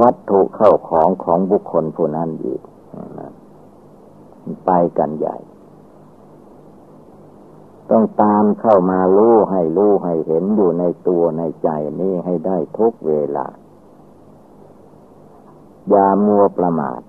[0.00, 2.60] วัตถุเข้าของของบุคคลผู้นั้นอีก
[4.66, 5.36] ไปกันใหญ่
[7.90, 11.68] ต้องตามเข้ามารู้ให้รู้ให้เห็นอยู่ในตัวในใจ
[12.00, 13.46] นี้ให้ได้ทุกเวลา
[15.90, 17.00] อย่ามัวประมาท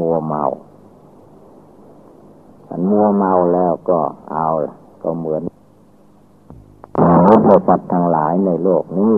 [0.00, 0.44] มัวเมา
[2.68, 4.00] อันมัวเมาแล้วก็
[4.32, 5.42] เอาละก็เหมือน
[7.00, 9.16] มนุษย์สัตว์ทั้งหลายในโลกนี้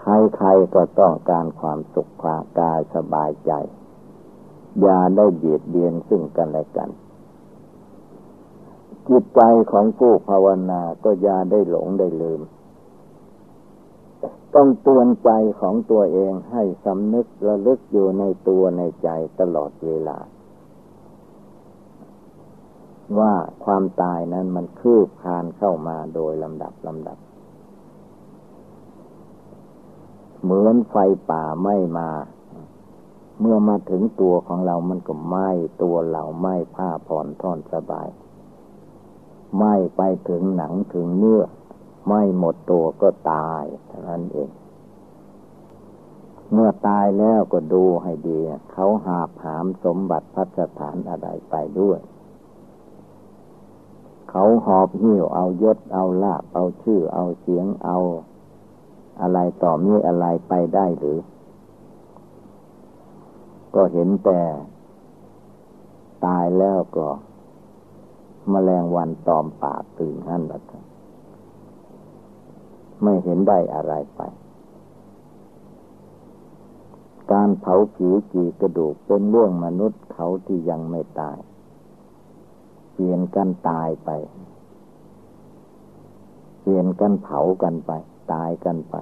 [0.00, 3.52] ใครๆก็ต้องการความสุขความกายสบายใจ
[4.80, 6.90] อย่าได้เบียดเบียนซึ่งกันและกัน
[9.08, 9.40] จิตใจ
[9.72, 12.40] ของผู้ภาวนาก็อย่าได้หลงได้ลืม
[14.54, 15.30] ต้องตือนใจ
[15.60, 19.08] ของตัวเองให้สำนึกระลึกอยู่ในตัวในใจ
[19.40, 20.18] ตลอดเวลา
[23.18, 23.32] ว่า
[23.64, 27.18] ความตายนั้นมันคืบคานเข้ามาโดยลำดับลำดับ
[30.42, 30.96] เหมือนไฟ
[31.30, 32.10] ป่าไม่มา
[33.40, 35.50] เมื่อมาถึงตัวของเรามันก็ไหม้
[35.82, 38.08] ตัวเราไหม้ผ้าผ่อนท่อนสบาย
[39.56, 41.42] ไหม่ไปถึงหนังถึงเนื้อ
[42.06, 44.50] ไหม่หมดตัวก็ตายเท่านั้นเอง
[46.52, 48.38] เมื่อตายแล้วก็ดูให้ดี
[48.72, 51.98] เขาหาผามสมบัติพัฒฐานอะไรไปด้วย
[54.30, 57.96] เขาหอบหิ้วเอายศเอาลาบเอาชื่อ เอาเสียงเอา
[59.20, 61.18] อะไรต่อมีอะไรไปได้หรือ
[63.74, 64.40] ก็เห็นแต่
[66.24, 67.08] ตายแล้วก็
[68.52, 70.60] มแมลงวันตอมปากตื่นนั่นแหละ
[73.02, 74.20] ไม่เห็นได้อะไรไป
[77.32, 81.38] การเผาผิวจีกระดูกเป็นเรื่องมนุษย์เขาที่ยังไม่ตาย
[82.98, 84.10] เปลี่ยนกันตายไป
[86.60, 87.92] เปลี่ยนกันเผากันไป
[88.32, 88.96] ตายกันไป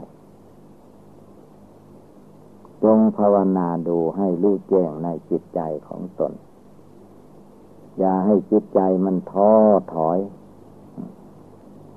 [2.85, 6.33] จงภาวนาดูให้รู้แจ้งในจิตใจของตน
[7.99, 9.51] อย่าให้จิตใจมันท้อ
[9.95, 10.19] ถอย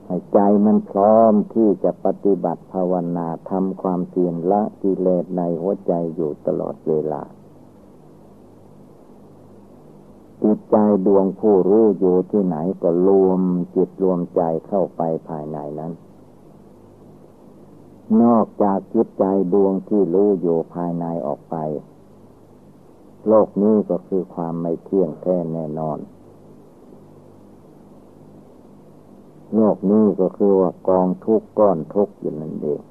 [0.08, 7.24] ให้ใจมันพร้อมที่จะปฏิบัติภาวนาทำความเพียรละกิเลสในหัวใจอยู่ตลอดเวลา
[10.43, 13.41] จิตใจดวงผู้รู้อยู่ที่ไหนก็รวม
[13.76, 15.91] จิตรวมใจเข้าไปภายในนั้น
[18.21, 19.23] นอกจากจิตใจ
[19.54, 21.56] ดวงที่รู้อยู่ภายในออกไป
[23.28, 26.00] โลกนี้ก็คือความไม่เที่ยงแท้แน่นอน
[29.56, 32.82] โลกนี้ก็คือว่ากองทุกก้อนทุกอยู่นั่นเอง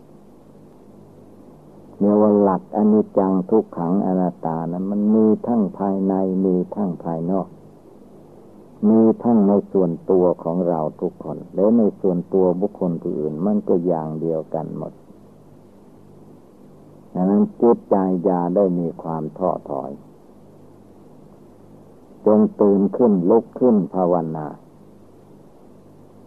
[1.98, 7.46] เนี่ยว่าหลักอนิจจังทุกขังอนัตตานะมันมีทั้งภายในมีทั้งภายนอก
[8.88, 14.92] มีทั้งในส่วนตัวของเราทุกคน และในส่วนตัวบุคคลผู้อื่น มันก็อย่างเดียวกันหมด
[17.14, 17.96] ดังนั้นจิตใจ
[18.28, 19.90] ยาได้มีความท้อถอย
[22.26, 24.46] จงตื่นขึ้นลุกขึ้นภาวนา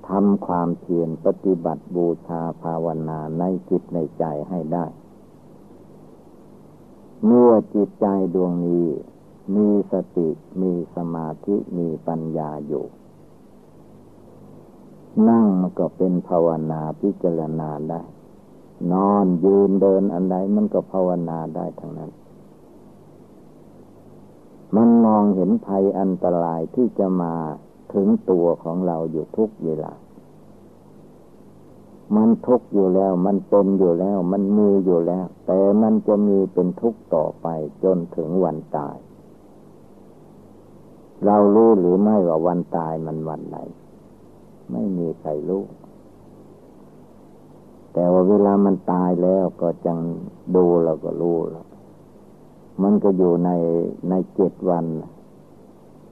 [0.09, 4.85] ทำความเพียรปฏิบัติบูชาภาวนาในจิตในใจให้ได้
[7.25, 8.05] เมื่อจิตใจ
[8.35, 8.87] ดวงนี้
[9.55, 10.29] มีสติ
[10.61, 12.85] มีสมาธิมีปัญญาอยู่
[15.27, 18.01] นั่งมันก็เป็นภาวนาพิจารณาได้
[18.91, 22.11] นอนยืนเดินอันใดมันก็ภาวนาได้ทั้งนั้น
[24.75, 27.33] มันมองเห็นภัยอันตรายที่จะมา
[27.93, 29.93] ถึงตัวของเราอยู่ทุกเวลา
[32.15, 37.47] มันทุกข์อยู่แล้ว มันเป็นอยู่แล้ว มันมีอยู่แล้ว แต่มันจะมีเป็นทุกข์ต่อไป
[37.83, 38.97] จนถึงวันตาย
[41.25, 43.57] เรารู้หรือไม่ว่าวันตายมันวันไหน
[44.71, 45.63] ไม่มีใครรู้
[47.93, 49.99] แต่ว่าเวลามันตายแล้วก็จัง
[50.55, 51.67] ดูเราก็รู้แล้ว
[52.83, 53.49] มันก็อยู่ใน
[54.09, 54.85] ในเจ็ดวัน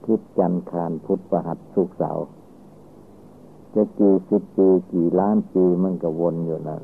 [0.04, 2.26] ทิศจันทร์คารพุทธประหัสสุกเสาร์
[3.74, 6.82] จะกี่สิบปีกี่ล้านปีมันก็วนอยู่นั่น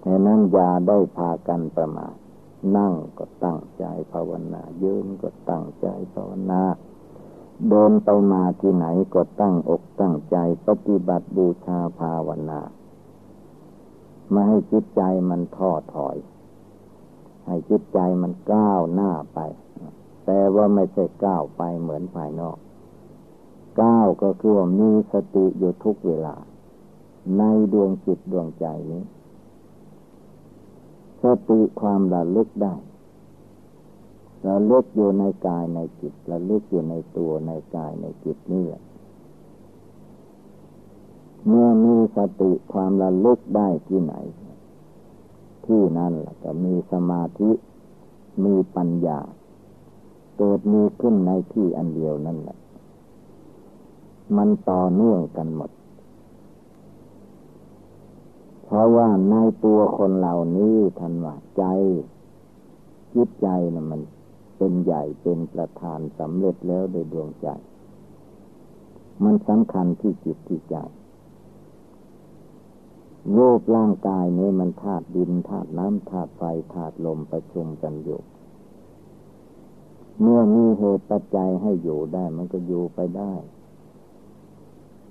[0.00, 2.14] แต่นั้นยาได้พากันประมาท
[2.76, 6.62] นั่งก็ตั้งใจภาวนา ยืนก็ตั้งใจภาวนา
[7.68, 10.36] เดินไปมาที่ไหนก็ตั้งอกตั้งใจ
[10.66, 12.60] ปฏิบัติบูชาภาวนา
[14.30, 16.16] ไม่ให้จิตใจมันท้อถอย
[17.46, 19.38] ให้จิตใจมันก้าวหน้าไป
[20.24, 22.56] แต่ว่าไม่ใช่ก้าวไปเหมือนภายนอก
[23.80, 26.36] ก้าก็คือว่ามีสติอยู่ทุกเวลา
[27.38, 29.02] ในดวงจิตดวงใจนี้
[31.22, 32.74] สติความระลึกได้
[34.48, 38.82] ระลึกอยู่ในกายในจิตระลึกอยู่ในตัวในกายในจิตนี่แหละ
[41.46, 44.14] เมื่อมีสติความระลึกได้ที่ไหน
[45.66, 47.50] ที่นั่นแหละก็มีสมาธิ
[48.44, 49.18] มีปัญญา
[50.38, 52.58] เกิดมีขึ้นในที่อันเดียวนั่นแหละ
[54.36, 55.70] มันต่อเนื่องกันหมด
[58.64, 61.64] เพราะว่าในตัวคนเหล่านี้ทันว่าใจ
[63.14, 64.00] จิตใจนะมัน
[64.56, 67.48] เป็นใหญ่เป็นประธานสำเร็จแล้วโดยดวงใจ
[69.24, 70.76] มันสำคัญที่จิตที่ใจ
[73.36, 76.42] รูปร่างกายนี้มันธาตุดินธาตุน้ำธาตุไฟ
[76.74, 78.20] ธาตุลมประชุมกันอยู่
[80.20, 83.34] เมื่อมีเหตุปัจจัยให้อยู่ได้มันก็อยู่ไปได้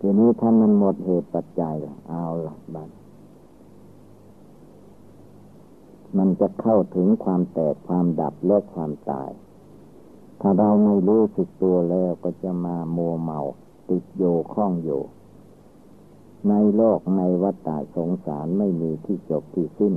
[0.07, 1.75] ทีนี้ท่านมันหมดเหตุปัจจัย
[2.09, 2.89] เอาละบัด
[6.17, 9.31] มันจะเข้าถึงความแตกความดับและความตาย
[10.41, 13.39] ถ้าเราไม่รู้สึกตัวแล้วก็จะมาโมเมา
[13.89, 15.01] ติดโยข้องอยู่
[16.49, 19.93] ในโลกในวัฏฏะสงสารไม่มีที่จบที่สิ้น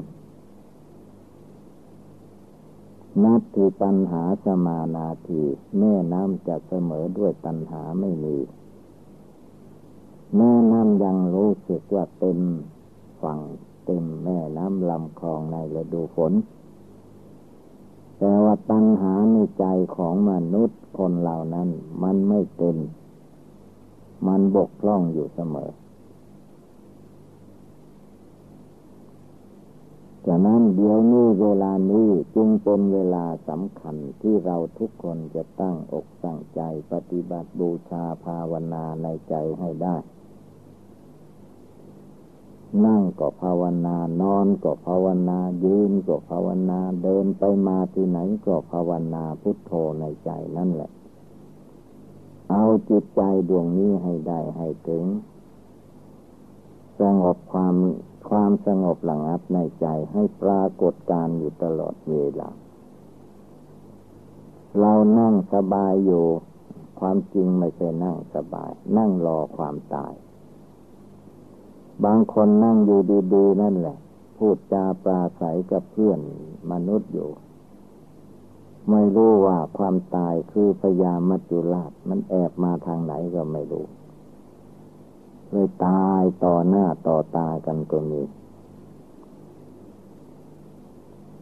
[3.24, 5.42] นับที่ปัญหาสมานาที
[5.78, 8.38] แม่น้ำจะเสมอด้วยตัณหาไม่มี
[10.36, 12.40] แม่น้ำยังรู้สึกว่าเต็ม
[13.22, 13.40] ฝั่ง
[13.86, 16.32] เต็มแม่น้ำลำคลองในฤดูฝน
[18.18, 19.64] แต่ว่าตัณหาในใจ
[19.96, 21.68] ของมนุษย์คนเหล่านั้น
[22.02, 22.76] มันไม่เต็ม
[24.26, 25.70] มันบกพร่องอยู่เสมอ
[30.26, 36.60] ฉะนั้นเดี๋ยวนี้เวลานี้จึงเป็นเวลาสำคัญที่เราทุกคนจะตั้งอกตั้งใจ
[36.92, 39.96] ปฏิบัติบูชาภาวนาในใจให้ได้
[42.86, 50.90] นั่งก็ภาวนานอนก็ภาวนายืนก็ภาวนาเดินไปมาที่ไหนก็ภาวนาพุทโธในใจนั่นแหละ
[52.50, 55.04] เอาจิตใจดวงนี้ให้ได้ให้ถึง
[57.00, 57.74] สงบความ
[58.28, 62.50] ความสงบหลังับในใจให้ปรากฏการอยู่ตลอดเวลา
[64.80, 66.24] เรานั่งสบายอยู่
[67.00, 70.12] ความจริงไม่ใช่นั่งสบาย นั่งรอความตาย
[72.04, 73.00] บางคนนั่งอยู่
[73.34, 73.98] ดีๆ นั่นแหละ
[74.36, 76.20] พูดจาปราศัยกับเพื่อน
[76.70, 77.30] มนุษย์อยู่
[78.90, 83.86] ไม่รู้ว่าความตายคือพยามัจจุราชมันแอบมาทางไหนก็ไม่รู้
[85.50, 88.22] เลยตายต่อหน้าต่อตากันก็มี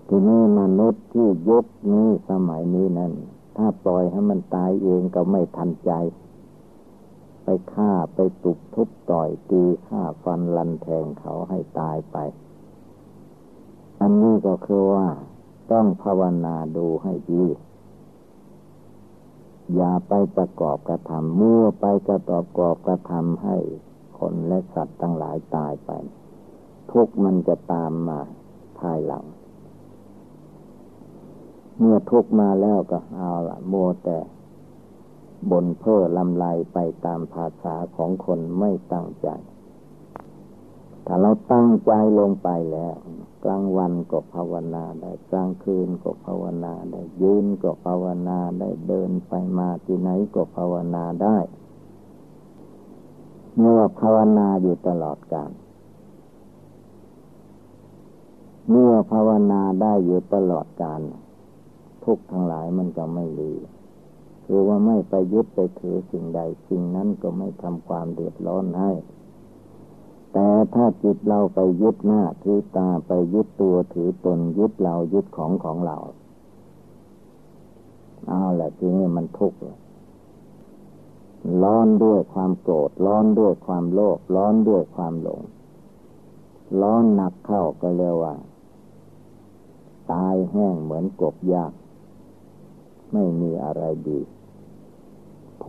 [0.08, 3.12] ทีนี้มนุษย์ที่ยุคนี้สมัยนี้นั้น
[3.56, 5.92] ถ้าปล่อยให้มันตายเองก็ไม่ทันใจ
[7.48, 12.16] ไปฆ่าไปตุกทุบต่อยตีฆ่าฟันลันแทงเขาให้ตายไป
[14.00, 15.08] อันนี้ก็คือว่า
[15.72, 17.44] ต้องภาวนาดูให้ดี
[19.74, 23.56] อย่าไปประกอบกระทำมื่อไปกระประกอบกระทำให้
[24.18, 25.90] คนและสัตว์ทั้งหลายตายไป
[26.90, 28.20] ทุกมันจะตามมา
[28.80, 29.24] ภายหลัง
[31.78, 33.74] เมื่อทุกมาแล้วก็เอาละโม
[34.04, 34.18] แต่
[35.50, 39.28] บนเพ้อลำลายไปตามภาษาของคนไม่ตั้งใจ
[41.06, 42.96] ถ้าเราตั้งใจลงไปแล้ว
[43.44, 51.38] กลางวันก็ภาวนาได้ กลางคืนก็ภาวนาได้ ยืนก็ภาวนาได้เดินไปมาที่ไหนก็ภาวนาได้
[53.58, 55.52] เมื่อภาวนาอยู่ตลอดกาล
[58.70, 61.00] เมื่อภาวนาได้อยู่ตลอดกาล
[62.04, 63.52] ทุกทั้งหลายมันก็ไม่ดี
[64.46, 68.92] คือว่าไม่ไปยึดไปถือสิ่งใด สิ่งนั้นก็ไม่ทำความเดือดร้อนให้
[70.32, 75.98] แต่ถ้าจิตเราไปยึดหน้าถือตาไปยึดตัวถือตนยึดเรายึดของของเรา
[78.28, 79.58] เอาแหละทีนี้มันทุกข์
[81.62, 85.40] ร้อนด้วยความโกรธร้อนด้วยความโลภร้อนด้วยความหลง
[86.80, 88.34] ร้อนหนักเข้าก็เรียกว่า
[90.12, 91.72] ตายแห้งเหมือนกบยาก
[93.12, 94.20] ไม่มีอะไรดี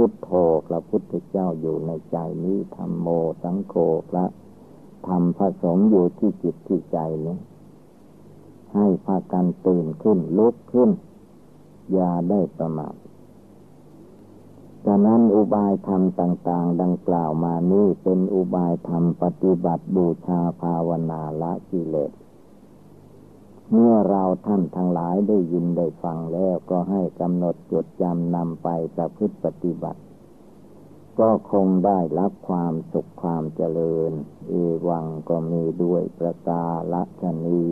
[0.02, 0.32] พุทโธ
[0.68, 3.08] พระพุทธเจ้าอยู่ในใจนี้ธรรมโม
[3.44, 3.76] สังโฆ
[4.10, 4.26] พระ
[5.08, 7.38] ธรรมผสมอยู่ที่จิตที่ใจนี้
[8.74, 10.90] ให้พากันตื่นขึ้นลุกขึ้น
[11.94, 12.96] อย่าได้ประมาท
[14.86, 22.12] ฉะนั้นอุบายธรรมต่าง ๆ ดังกล่าวมานี้เป็นอุบายธรรมปฏิบัติบูชาภาวนาละกิเลส
[23.72, 30.02] เมื่อเราท่านทั้งหลายได้ยินได้ฟังแล้วก็ให้กำหนดจดจำนำไปประพฤติปฏิบัติ
[31.20, 34.12] ก็คงได้รับความสุขความเจริญ
[34.48, 34.54] เอ
[34.88, 37.64] วังก็มีด้วยประกาละชนี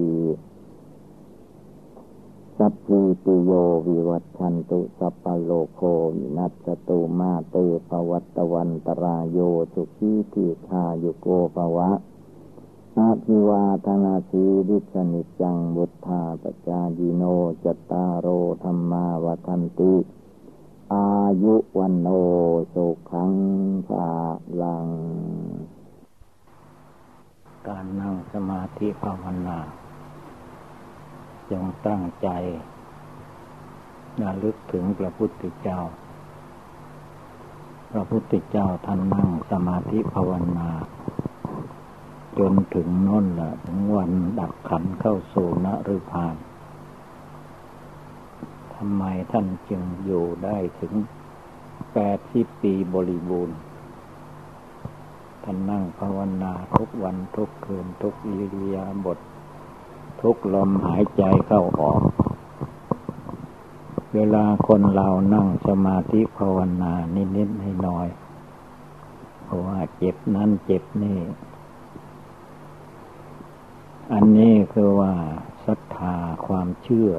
[2.57, 3.51] สัพพิติโย
[3.87, 5.81] วิวัตชันตุสัพพโลโค
[6.15, 7.55] วินัสตุมาเต
[7.89, 9.39] ภวัตวันตรายโย
[9.73, 11.91] สุขีติคายุโกภวะ
[12.99, 17.23] อาภิวาธนาสีริสนิจังบุทธาปจายิโน
[17.63, 18.27] จตารโร
[18.63, 19.93] ธรรมาวันติ
[20.93, 21.07] อา
[21.43, 22.07] ยุวันโน
[22.73, 23.33] สุขัง
[23.87, 24.09] ภา
[24.61, 24.87] ลัง
[27.67, 29.57] การนั่งสมาธิภาวนา
[31.51, 32.27] จงตั้งใจ
[34.21, 35.79] ระลึกถึงพระพุทธเจ้า
[37.91, 40.69] พระพุทธเจ้าท่านนั่งสมาธิภาวนา
[42.39, 46.36] จนถึงน้นละถึงวันดับขันเข้าสู่นฤพาน
[48.75, 50.93] ทำไมท่านจึงอยู่ได้ถึง
[51.93, 53.57] แปดสิบปีบริบูรณ์
[55.43, 59.19] ท่านนั่งภาวนาทุกวันทุกคืนทุกอิริยาบถ
[60.21, 62.01] ทุกลมหายใจเข้าออก
[64.13, 66.93] เวลาคนเรานั่งสมาธิภาวนา
[67.38, 68.07] นิดๆให้น้อย
[69.43, 71.17] เพราะว่าเจ็บนั้นเจ็บนี่
[74.13, 75.13] อันนี้คือว่า
[75.65, 76.15] ศรัทธา
[76.47, 77.11] ความเชื่อ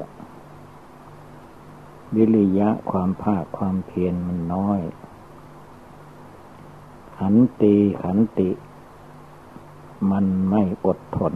[2.15, 4.81] วิริยะความภาคความเพียรมันน้อย
[7.17, 8.49] ขันตีขันติ
[10.11, 11.33] มันไม่อดทน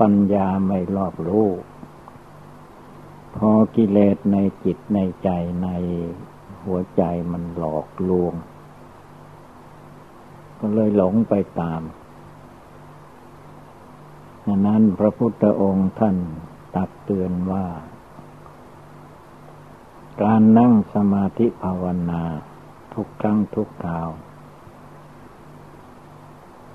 [0.00, 1.48] ปัญญาไม่รอบรู้
[3.36, 5.28] พอกิเลสในจิตในใจ
[5.62, 5.68] ใน
[6.64, 8.34] หัวใจมันหลอกลวง
[10.58, 11.82] ก็เลยหลงไปตาม
[14.46, 16.16] ดังนั้นพระพุทธองค์ท่าน
[16.74, 17.66] ตักเตือนว่า
[20.22, 22.22] การนั่งสมาธิภาวนา
[22.94, 24.08] ทุกครั้งทุกคราว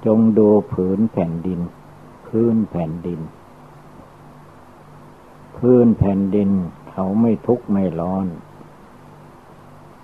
[0.06, 1.60] จงดูผืนแผ่นดิน
[2.28, 3.22] พื้นแผ่นดิน
[5.58, 6.50] พื้นแผ่นดิน
[6.92, 8.26] เขาไม่ทุกข์ไม่ร้อน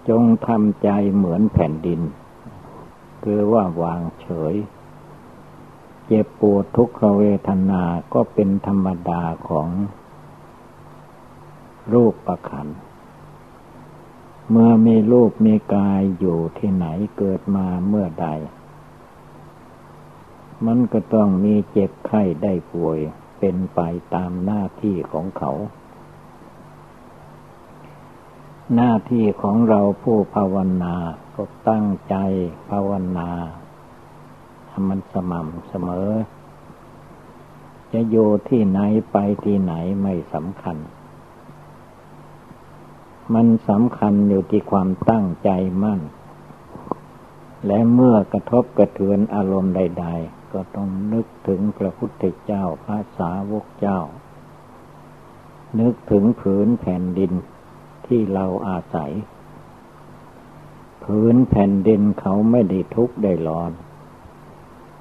[0.09, 2.01] จงทำใจเหมือนแผ่นดิน
[3.23, 4.55] คือว่าวางเฉย
[6.07, 7.83] เจ็บปวดทุกขเวทนา
[8.13, 9.69] ก็เป็นธรรมดาของ
[11.93, 12.67] รูปประคัน
[14.49, 16.85] เมื่อมีรูปมีกายอยู่ที่ไหน
[17.17, 18.27] เกิดมาเมื่อใด
[20.65, 22.99] มันก็ต้องมีเจ็บไข้ได้ป่วย
[23.39, 23.79] เป็นไป
[24.13, 25.51] ตามหน้าที่ของเขา
[28.75, 30.95] หน้าที่ของเราผู้ภาวนา
[31.35, 32.15] ก็ตั้งใจ
[32.69, 33.29] ภาวนา
[34.89, 36.09] มันสม่ำเสมอ
[37.93, 38.79] จะอยู่ที่ไหน
[39.11, 39.73] ไปที่ไหน
[40.03, 40.77] ไม่สำคัญ
[43.33, 45.49] มันสำคัญอยู่ที่ความตั้งใจ
[45.83, 46.01] มั่น
[47.67, 53.99] และเมื่อกระทบกระเทือนอารมณ์ใด ๆ ก็ต้องนึกถึงพระพุทธเจ้าพระสาวกเจ้า
[55.79, 57.31] นึกถึงผืนแผ่นดิน
[58.07, 59.11] ที่เราอาศัย
[61.03, 63.71] ผืนแผ่นดินเขาไม่ได้ทุกข์ได้ร้อน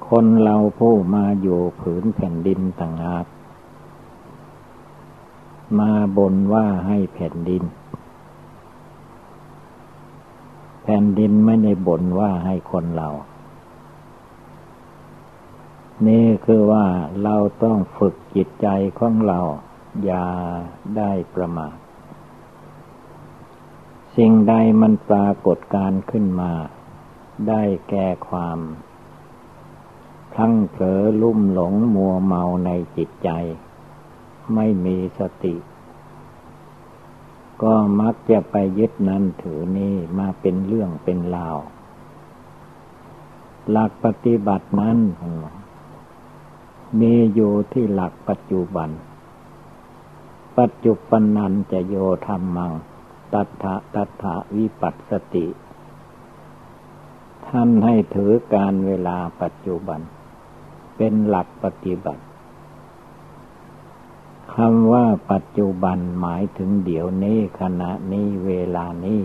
[0.09, 3.27] คนเราผู้มาอยู่ผืนแผ่นดินต่างหาก
[5.79, 7.63] มาบนว่าให้แผ่นดิน
[10.83, 13.09] แผ่นดินไม่ได้บ่นว่าให้คนเรา
[16.07, 16.87] นี่คือว่า
[17.23, 19.41] เราต้องฝึกจิตใจของเรา
[20.05, 20.27] อย่า
[20.97, 21.77] ได้ประมาท
[24.17, 26.53] สิ่งใดมันปรากฏการขึ้นมา
[27.49, 28.59] ได้แก่ความ
[30.39, 33.31] ทั้งเผลอลุ่มหลงมัวเมาในจิตใจ
[34.55, 35.57] ไม่มีสติ
[37.63, 41.59] ก็มักจะไปยึดนั้นถือนี่มาเป็นเรื่องเป็นราว
[43.71, 44.99] หลักปฏิบัตินั้น
[47.01, 48.91] มีอยู่ที่หลักปัจจุบัน
[50.59, 52.73] ปัจจุบันนันจะโยธรรมัง
[53.33, 55.47] ตัทะตัทะวิปัสสติ
[57.47, 60.01] ท่านให้ถือการเวลาปัจจุบัน
[60.97, 62.23] เป็นหลักปฏิบัติ
[64.55, 69.23] คำว่าปัจจุบันหมายถึงเดี๋ยวนี้ขณะนี้เวลานี้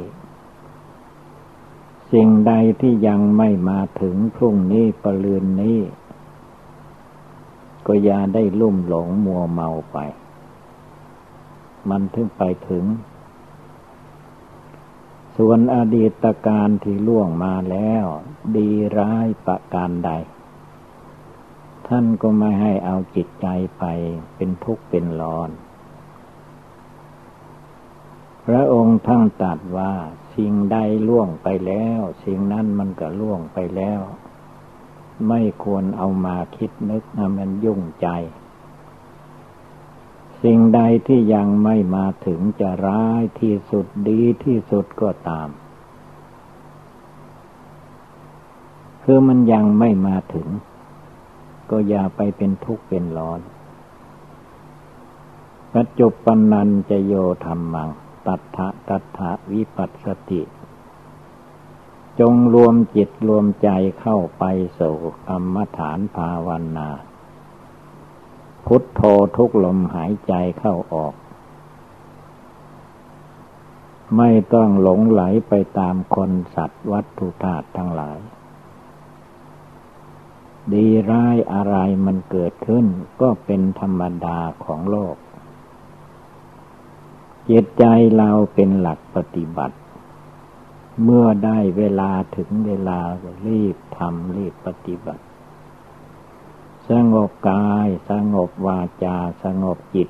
[2.12, 5.80] สิ่งใดที่ยังไม่มาถึงพรุ่งนี้ปลืนนี้
[7.86, 9.98] ก็อย่าได้ลุ่มหลงมัวเมาไป
[11.90, 12.86] มันถึงไปถึง
[15.38, 18.06] ส่วนอดีตการที่ล่วงมาแล้ว
[18.56, 20.12] ดีร้ายประการใด
[21.90, 23.48] ท่านก็ไม่ให้เอาจิตใจ
[23.80, 23.84] ไป
[24.36, 25.50] เป็นทุกข์เป็นร้อน
[28.46, 29.94] พระองค์ทั้งตัดว่า
[30.36, 30.78] สิ่งใด
[31.08, 34.02] ล่วงไปแล้ว สิ่งนั้นมันก็ล่วงไปแล้ว
[35.28, 38.08] ไม่ควรเอามาคิดนึกนะมันยุ่งใจ
[40.44, 45.50] สิ่งใดที่ยังไม่มาถึงจะร้ายที่สุดดีที่สุดก็ตาม
[49.04, 50.48] คือมันยังไม่มาถึง
[51.72, 53.40] ก็อย่าไปเป็นทุกข์เป็นร้อน
[55.76, 57.14] ปัจจุบันนันจะโย
[57.46, 57.90] ธรรมัง
[58.28, 60.42] ตัทธะตัทธะวิปัสสติ
[62.20, 63.70] จงรวมจิตรวมใจ
[64.02, 64.44] เข้าไป
[64.80, 64.98] สู่
[65.28, 66.90] กรรมฐานภาวนา
[68.66, 69.02] พุทโธ
[69.38, 71.14] ทุกลมหายใจเข้าออก
[74.18, 78.20] ไม่ต้องหลงไหลไปตามคนสัตว์วัตถุธาตุทั้งหลาย
[80.74, 82.86] ดีร้ายอะไรมันเกิดขึ้น
[83.22, 85.16] ก็เป็นธรรมดาของโลก
[87.50, 87.84] จิตใจ
[88.18, 89.78] เราเป็นหลักปฏิบัติ
[91.04, 93.00] เมื่อได้เวลาถึงเวลา
[93.48, 95.24] รีบทำรีบปฏิบัติ
[96.90, 100.10] สงบกายสงบวาจาสงบจิต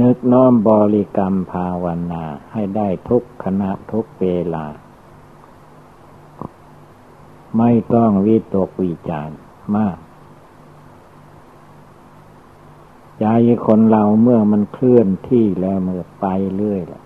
[0.00, 4.66] นึกน้อมบริกรรมภาวนาให้ได้ทุกขณะทุกเวลา
[7.58, 9.30] ไม่ต้องวิตกวิจาร
[9.76, 9.96] มาก
[13.20, 13.26] ใจ
[13.66, 16.26] คนเราเมื่อมันเคลื่อนที่แล้วมันไป
[16.56, 17.02] เรื่อยแหละ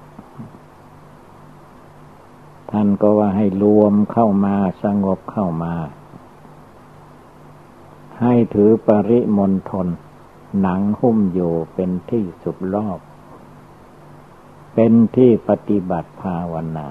[2.70, 5.74] ท่านก็ว่าให้รวมเข้ามาสงบเข้ามา
[8.22, 9.86] ให้ถือปริมณฑล
[10.60, 12.98] หนังหุ้มอยู่เป็นที่สุดรอบ
[14.74, 16.86] เป็นที่ปฏิบัติภาวนา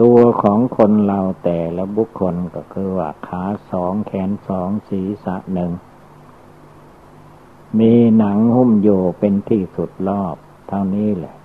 [0.00, 5.72] ตัวของคนเราแต่ละบุคคลก็คือว่าขาสองแขนสองศีรษะหนึ่ง
[7.78, 8.88] มีหนังหุ้มโย
[9.18, 10.36] เป็นที่สุดรอบ
[10.68, 11.36] เท่านี้แหละ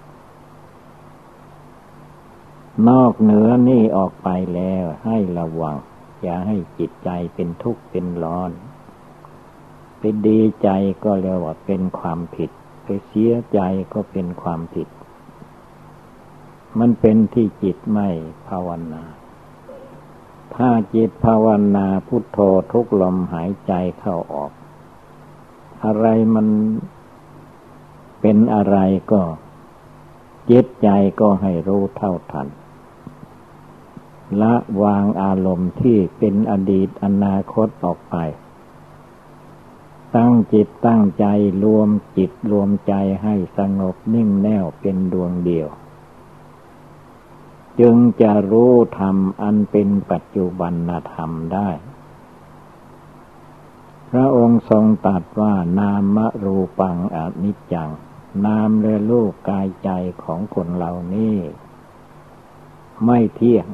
[2.89, 5.75] นอกเหนือนี่ออกไปแล้วให้ระวัง
[6.21, 8.51] อย่าให้จิตใจเป็นทุกข์เป็นร้อน
[9.97, 10.69] ไปดีใจ
[11.03, 12.49] ก็เรียกว่าเป็นความผิด
[12.83, 13.59] ไปเสียใจ
[13.93, 14.87] ก็เป็นความผิด
[16.79, 18.09] มันเป็นที่จิตไม่
[18.47, 19.03] ภาวนา
[20.55, 22.39] ถ้าจิตภาวนาพุทโธ
[22.71, 24.51] ทุกลมหายใจเข้าออก
[25.85, 26.05] อะไร
[26.35, 26.47] มัน
[28.21, 28.77] เป็นอะไร
[29.11, 29.21] ก็
[30.51, 32.47] จิตใจก็ให้รู้เท่าทัน
[34.41, 34.53] ละ
[34.83, 38.15] วางอารมณ์ที่เป็นอดีตอนาคตออกไป
[40.15, 41.25] ตั้งจิตตั้งใจ
[41.63, 45.67] รวมจิตรวมใจให้สงบนิ่งแน่วเป็นดวงเดียว
[47.79, 50.73] จึงจะรู้ธรรมอันเป็นปัจจุบัน
[51.13, 51.69] ธรรมได้
[54.11, 57.89] พระองค์ทรงตรัสว่านามรูปังอนิจจัง
[58.45, 59.89] นามและรูปกายใจ
[60.23, 61.37] ของคนเหล่านี้
[63.05, 63.67] ไม่เที่ยง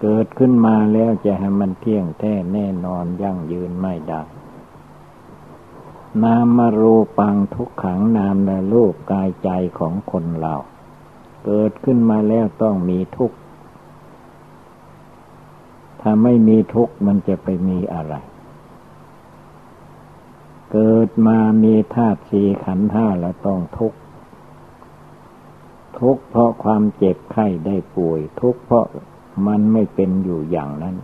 [0.00, 4.22] เกิดขึ้นมาแล้วจะให้มันเที่ยงแท้แน่นอนยั่งยืนไม่ได้
[6.24, 10.54] นามรูปังทุกขังนามและรูปกายใจของคนเรา
[11.46, 13.36] เกิดขึ้นมาแล้วต้องมีทุกข์
[16.00, 18.14] ถ้าไม่มีทุกข์มันจะไปมีอะไร
[20.72, 23.98] เกิดมามีธาตุสี่ขันธ์ห้าแล้วต้องทุกข์
[26.00, 28.86] ทุกข์เพราะความเจ็บไข้ได้ป่วย ทุกข์เพราะ
[29.46, 30.96] มันไม่เป็นอยู่อย่างนั้น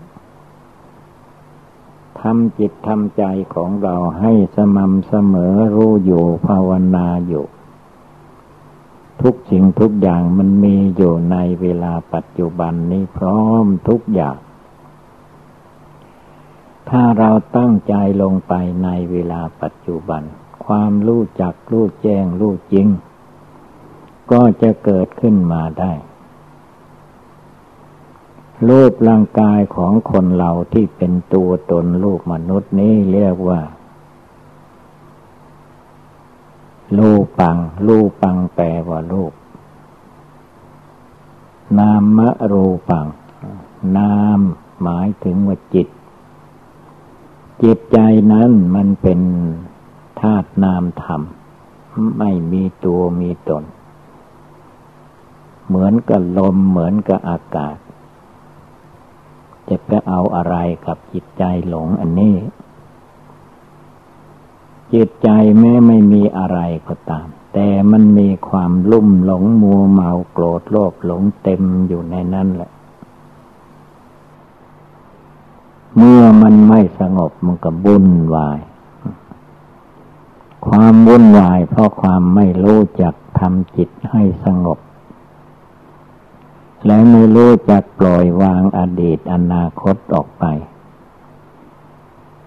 [2.20, 3.24] ทำจิตทำใจ
[3.55, 7.45] ของเราให้สม่ำเสมอรู้อยู่ภาวนาอยู่
[9.22, 14.36] ทุกสิ่งทุกอย่างมันมีอยู่ในเวลาปัจจุบันนี้พร้อมทุกอย่าง
[16.88, 18.52] ถ้าเราตั้งใจลงไป
[18.84, 20.22] ในเวลาปัจจุบัน
[20.66, 22.86] ความรู้จักรู้แจ้งรู้จริง
[24.32, 25.92] ก็จะเกิดขึ้นมาได้
[28.68, 33.60] รูปร่างกายของคนเราที่เป็นตัวตนรูปมนุษย์นี้เรียกว่า
[36.99, 39.32] รูปัง รูปังแปลว่ารูป
[41.78, 43.07] นามะรูปัง
[43.97, 44.40] นาม
[44.82, 45.88] หมายถึงว่าจิต
[47.62, 47.99] จิตใจ
[48.32, 49.20] นั้นมันเป็น
[50.20, 51.22] ธาตุนามธรรม
[52.18, 53.64] ไม่มีตัวมีตน
[55.66, 57.76] เหมือนกับลมเหมือนกับอากาศ
[59.68, 62.34] จะไปเอาอะไรกับจิตใจหลงอันนี้
[64.93, 65.28] จิตใจ
[65.59, 72.70] แม้ไม่มีอะไรก็ตาม แต่มันมีความลุ่มหลงมัวเมาโกรธโลภหลงเต็มอยู่ในนั้นแหละ
[75.97, 78.61] เมื่อมันไม่สงบมันก็บุ่นวาย
[80.66, 84.78] ความวุ่นวายเพราะความไม่รู้จักทำจิตให้สงบ
[86.86, 90.45] และไม่รู้จักปล่อยวางอดีตอนาคตออกไป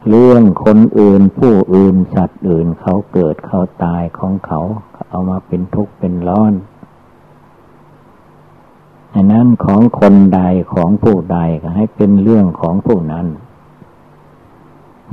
[0.10, 4.60] เรื่องคนอื่นผู้อื่นสัตว์อื่นเขาเกิดเขาตายของเขา
[5.10, 6.54] เอามาเป็นทุกข์เป็นร้อน
[9.14, 10.42] อันนั้นของคนใด
[10.74, 13.28] ของผู้ใดก็ให้เป็นเรื่องของผู้นั้น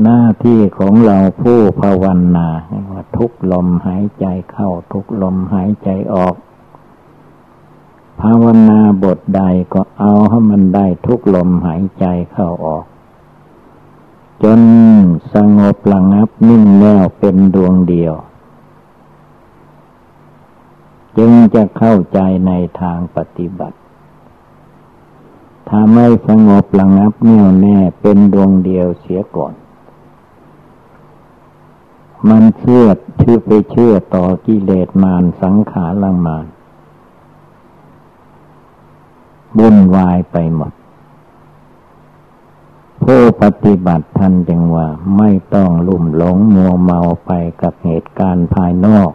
[0.03, 2.05] หน้าที่ของเราผู้ภาว
[2.36, 2.49] นา
[2.90, 6.34] ว่าทุกลมหายใจเข้าทุกลมหายใจออก
[8.20, 9.43] ภาวนาบทใด
[9.74, 12.84] ก็เอาให้มันได้ทุกลมหายใจเข้าออก
[14.43, 14.61] จน
[15.34, 18.14] สงบระงับนิ่งแน่วเป็นดวงเดียว
[21.18, 23.78] จึงจะเข้าใจในทางปฏิบัติ
[25.68, 29.55] ถ้าไม่สงบระงับแน่วแน่เป็นดวงเดียวเสียก่อน
[32.28, 32.86] มันเชื่อ
[33.20, 36.47] ชื่อไปเชื่อต่อกิเลสมารสังขารลังมาร
[39.59, 40.72] วุ่นวายไปหมด
[43.03, 47.30] ผู้ปฏิบัติท่านจึงว่าไม่ต้องลุ่มหลงมัวเมาไป
[47.62, 49.11] กับเหตุการณ์ภายนอก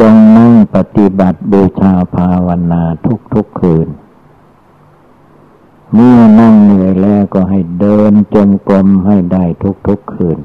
[0.00, 2.82] จงนั่งปฏิบัติบูชาภาวนา
[3.34, 3.88] ทุกๆคืน
[5.94, 9.44] เมื่อนั่งเหนื่อยแล้วก็ให้เดินจงกรมให้ได้
[9.88, 10.38] ทุกๆคืน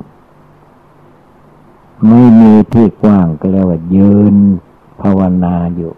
[2.07, 4.35] ไม่มีที่กว้างก็เรียกว่ายืน
[5.01, 5.93] ภาวนาอยู่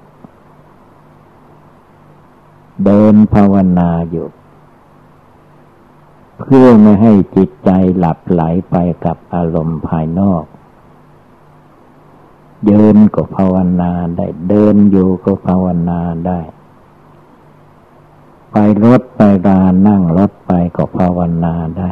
[2.86, 4.28] เดินภาวนาอยู่
[6.46, 8.76] เพื่อไม่ให้จิตใจหลับไหลไป
[9.06, 10.44] กับอารมณ์ภายนอก
[12.66, 16.40] เดินก็ภาวนาได้ เดินอยู่ก็ภาวนาได้
[18.52, 21.92] ไปรถไปรานั่งรถไปก็ภาวนาได้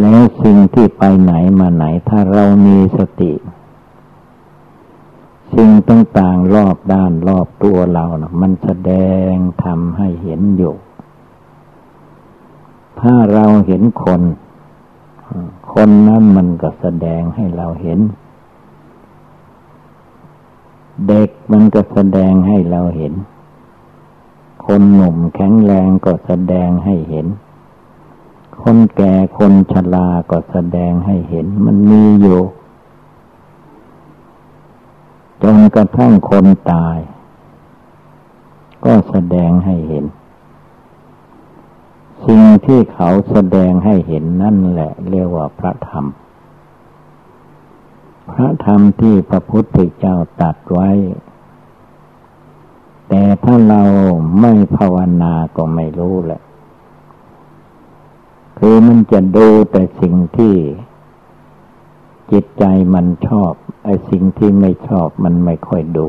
[0.00, 3.32] แล้วสิ่งที่ไปไหนมาไหนถ้าเรามีสติ
[5.54, 8.92] สิ่งต่างๆรอบด้านรอบตัวเรานะมันแสด
[9.30, 9.32] ง
[9.64, 10.74] ทำให้เห็นอยู่
[13.00, 14.22] ถ้าเราเห็นคน
[15.74, 18.00] คนนั้นมันก็แสดงให้เราเห็น
[21.08, 23.12] เด็กมันก็แสดงให้เราเห็น
[24.66, 27.26] คนหนุ่มแข็งแรงก็แสดงให้เห็น
[28.62, 32.40] คนแก่คนชราก็แสดงให้เห็น มันมีอยู่
[35.42, 36.98] จนกระทั่งคนตาย
[38.84, 40.04] ก็แสดงให้เห็น
[42.26, 46.06] สิ่งที่เขาแสดงให้เห็นนั่นแหละเรียกว่าพระธรรม
[48.32, 50.90] พระธรรมที่พระพุทธเจ้าตัดไว้
[53.08, 53.82] แต่ถ้าเรา
[54.40, 56.40] ไม่ภาวนาก็ไม่รู้แหละ
[58.58, 60.54] คือมันจะดูแต่สิ่งที่
[62.32, 62.64] จิตใจ
[62.94, 63.52] มันชอบ
[63.84, 66.06] ไอ้สิ่งที่ไม่ชอบมันไม่ค่อยดู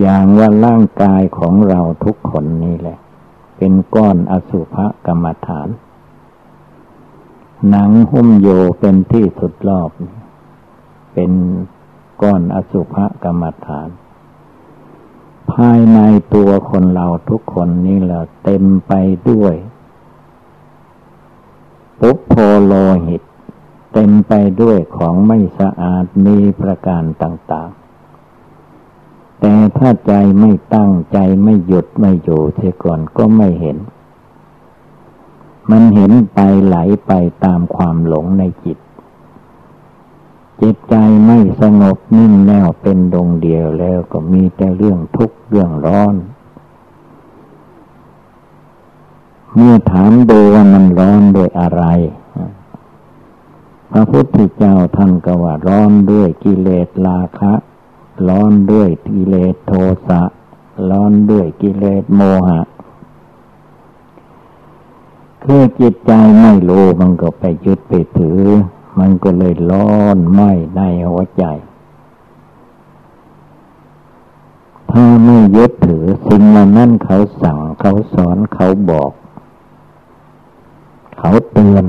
[0.00, 2.98] อย่างว่าร่างกายของเราทุกคนนี่แหละ
[3.56, 4.76] เป็นก้อนอสุภ
[5.06, 5.68] กรรมฐาน
[7.70, 8.48] หนังหุ้มโย
[8.80, 9.90] เป็นที่สุดรอบ
[11.14, 11.32] เป็น
[12.22, 13.88] ก้อนอสุภกรรมฐาน
[15.52, 15.98] ภายใน
[16.34, 18.92] ตัวคนเราทุกคนนี่แหละเต็มไป
[19.30, 19.54] ด้วย
[22.00, 22.34] ปุโพ
[22.64, 22.74] โล
[23.06, 23.22] หิต
[23.92, 27.83] เต็มไปด้วยของไม่สะอาดมีประการต่าง ๆ
[29.46, 33.76] แต่ถ้าใจไม่ตั้งใจไม่หยุดไม่อยู่เสียก่อนก็ไม่เห็น
[35.70, 36.76] มันเห็นไปไหล
[37.06, 37.12] ไป
[37.44, 38.78] ตามความหลงในจิต
[40.60, 40.94] จิตใจ
[41.26, 46.14] ไม่สงบนิ่งแน่วเป็นดงเดียวแล้วก็มีแต่เรื่องทุกข์เรื่องร้อน
[49.54, 51.82] เมื่อถามดูว่ามันร้อนด้วยอะไร
[53.92, 57.54] พระพุทธเจ้าท่านก็ว่าร้อนด้วยกิเลสราคะ
[58.28, 59.72] ร้อนด้วยกิเลสโท
[60.08, 60.22] สะ
[60.90, 62.60] ร้อนด้วยกิเลสโมหะ
[65.44, 68.40] คือจิตใจไม่รู้มันก็ไปยึดไปถือ
[68.98, 70.40] มันก็เลยร้อนไหม
[70.76, 71.44] ในหัวใจ
[74.90, 76.42] ถ้าไม่ยึดถือสิ่ง
[76.76, 79.10] นั้นเขาสั่งเขาสอนเขาบอก
[81.18, 81.84] เขาเตือน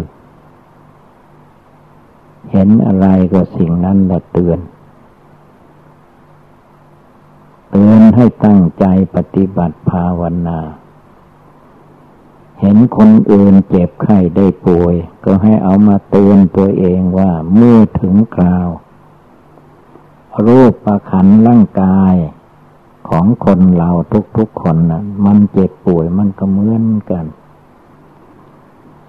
[2.51, 4.59] เห็นอะไรก็สิ่งนั้นละเตือน
[7.64, 10.59] เตือนให้ตั้งใจปฏิบัติภาวนา
[12.61, 18.67] เห็นคนอื่นเจ็บไข้ได้ป่วย ก็ให้เอามาเตือนตัวเองว่าเมื่อถึงคราว
[20.45, 22.15] รูปประขันร่างกาย
[23.09, 23.89] ของคนเรา
[24.37, 27.25] ทุกๆคนนะมันเจ็บป่วยมันก็เหมือนกัน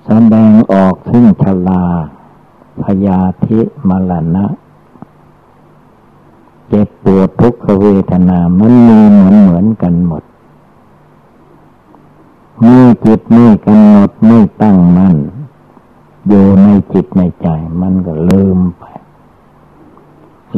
[0.05, 1.85] แสดงออกซึ่งชลา
[2.83, 4.47] พยาธิมรณะ
[6.69, 10.23] เจ็บปวดทุกขเวทนา มันมีเหมือนเหมือนกันหมด
[12.61, 15.17] เมื่อจิตไม่กำหนดไม่ตั้งมัน่น
[16.29, 17.49] อยู่ในจิตในใจ
[17.81, 18.85] มันก็ลืมไป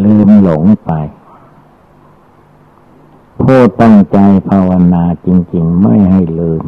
[0.04, 0.90] ลืมหลงไป
[3.40, 6.64] ผู้ตั้งใจภาวนาจริง ๆ ไม่ให้ลืม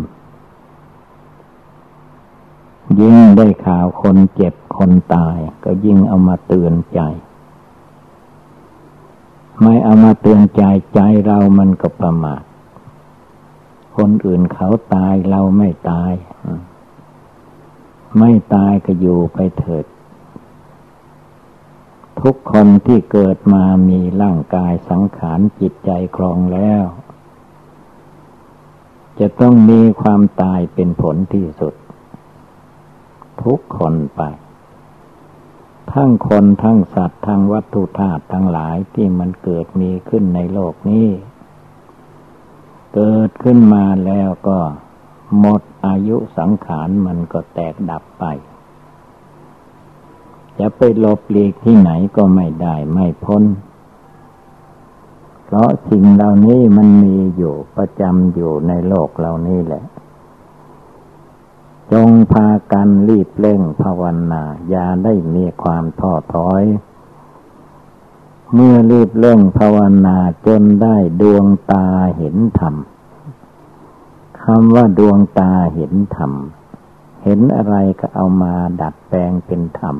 [3.00, 7.00] ยิ่งได้ข่าวคนเจ็บคนตาย ก็ยิ่งเอามาเตือนใจ
[9.62, 10.62] ไม่เอามาเตือนใจ
[10.94, 12.42] ใจเรามันก็ประมาท
[13.96, 16.12] คนอื่นเขาตายเราไม่ตาย
[18.18, 19.86] ไม่ตายก็อยู่ไปเถิด
[22.20, 26.84] ทุกคนที่เกิดมามีร่างกายสังขารจิตใจครองแล้ว
[29.20, 31.74] จะต้องมีความตายเป็นผลที่สุด
[33.44, 34.22] ทุกคนไป
[35.94, 41.08] ทั้งคนทั้งสัตว์ทั้งวัตถุธาตุทั้งหลายที่มันเกิดมีขึ้นในโลกนี้
[42.94, 44.58] เกิดขึ้นมาแล้วก็
[45.38, 48.24] หมดอายุสังขารมันก็แตกดับไป
[50.58, 53.44] จะไปหลบหลีกที่ไหนก็ไม่ได้ไม่พ้น
[55.44, 59.84] เพราะสิ่งเหล่านี้มันมีอยู่ประจำอยู่ในโลกเหล่านี้แหละ
[61.92, 66.62] จงพากันรีบเร่งภาวนาอย่าได้มีความท้อถอย
[68.54, 70.16] เมื่อรีบเร่งภาวนา
[70.46, 71.86] จนได้ดวงตา
[72.18, 72.74] เห็นธรรม
[74.42, 76.32] คำว่าดวงตาเห็นธรรม
[77.24, 79.96] เห็นอะไรก็เอามาดัดแปลงเป็นธรรม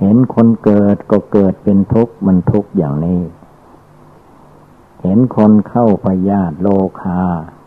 [0.00, 3.22] เห็นคนเกิดก็เกิดเป็นทุกข์มันทุกข์อย่างนี้
[5.02, 6.68] เห็นคนเข้าพยาธิโล
[7.00, 7.22] คา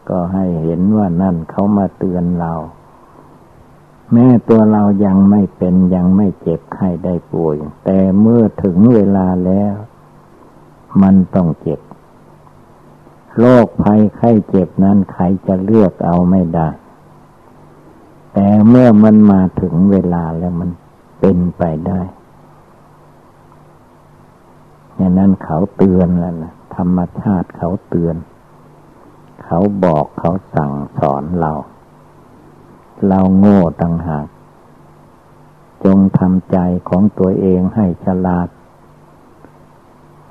[0.10, 2.54] ก็ให้เห็นว่านั่นเขามาเตือนเรา
[4.12, 9.74] แม้ตัวเรายังไม่เป็นยังไม่เจ็บไข้ได้ป่วย แต่เมื่อถึงเวลาแล้ว
[11.02, 11.80] มันต้องเจ็บ
[13.40, 16.70] โรคภัยไข้เจ็บนั้นใครจะเลือกเอาไม่ได้
[18.34, 20.70] แต่เมื่อมันมาถึงเวลาแล้วมัน
[21.20, 22.02] เป็นไปได้
[24.96, 28.16] อย่างนั้นเขาเตือนแล้วนะธรรมชาติเขาเตือน
[29.46, 31.54] เขาบอกเขาสั่งสอนเรา
[33.08, 34.28] เราโง่ต่างหาก
[35.86, 36.58] จงทำใจ
[36.90, 38.48] ของตัวเองให้ฉลาด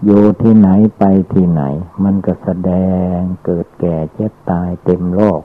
[0.05, 1.63] อยู่ที่ไหนไปที่ไหน
[2.05, 2.73] มันก็แสด
[3.15, 5.43] งเกิดแก่เจ็บตายเต็มโลก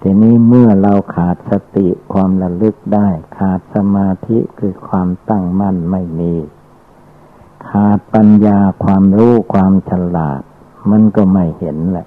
[0.00, 6.34] ทีนี้เมื่อเราขาดสติความระลึกได้ ขาดสมาธิคือความตั้งมั่นไม่มี
[7.68, 10.42] ขาดปัญญาความรู้ความฉลาด
[10.90, 12.06] มันก็ไม่เห็นแหละ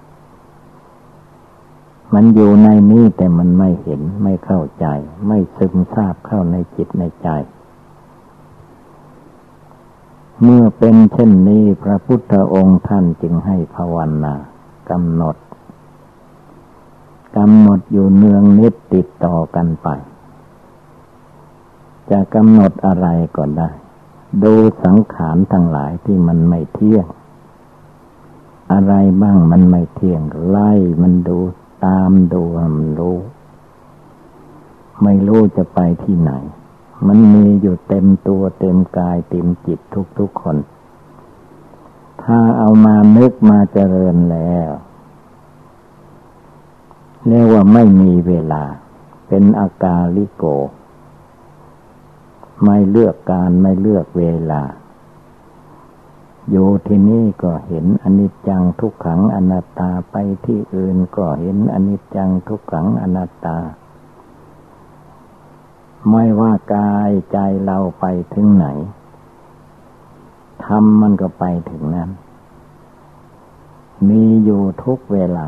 [2.13, 4.85] มันอยู่ในนี้แต่มันไม่เห็นไม่เข้าใจ
[5.27, 7.29] ไม่ซึมซาบเข้าในจิตในใจ
[10.43, 14.35] เมื่อเป็นเช่นนี้พระพุทธองค์ท่านจึงให้ภาวนา
[14.89, 15.35] กำหนด
[17.37, 19.87] กำหนดอยู่เนืองนิดติดต่อกันไป
[22.09, 23.07] จะกำหนดอะไร
[23.37, 23.69] ก็ได้
[24.43, 24.53] ดู
[24.83, 27.05] สังขารทั้งหลายที่มันไม่เที่ยง
[28.71, 31.37] อะไรบ้างมันไม่เที่ยงไล่มันดู
[31.85, 32.41] ตามดู
[32.75, 33.17] มันรู้
[35.03, 36.31] ไม่รู้จะไปที่ไหน
[37.07, 39.79] มันมีอยู่เต็มตัวเต็มกายเต็มจิต
[40.19, 40.57] ทุกๆคน
[42.23, 44.69] ถ้าเอามานึกมาเจริญแล้ว
[47.27, 48.63] เรียกว่าไม่มีเวลา
[49.27, 50.45] เป็นอากาลิโก
[52.63, 54.61] ไม่เลือกการไม่เลือกเวลา
[56.49, 63.57] อยู่ที่นี่ก็เห็นอนิจจังทุกขังอนัตตาไปที่อื่นก็เห็นอนิจจังทุกขังอนัตตา
[66.09, 68.67] ไม่ว่ากายใจเราไปถึงไหน
[70.65, 72.09] ทำมันก็ไปถึงนั้น
[74.07, 75.47] มีอยู่ทุกเวลา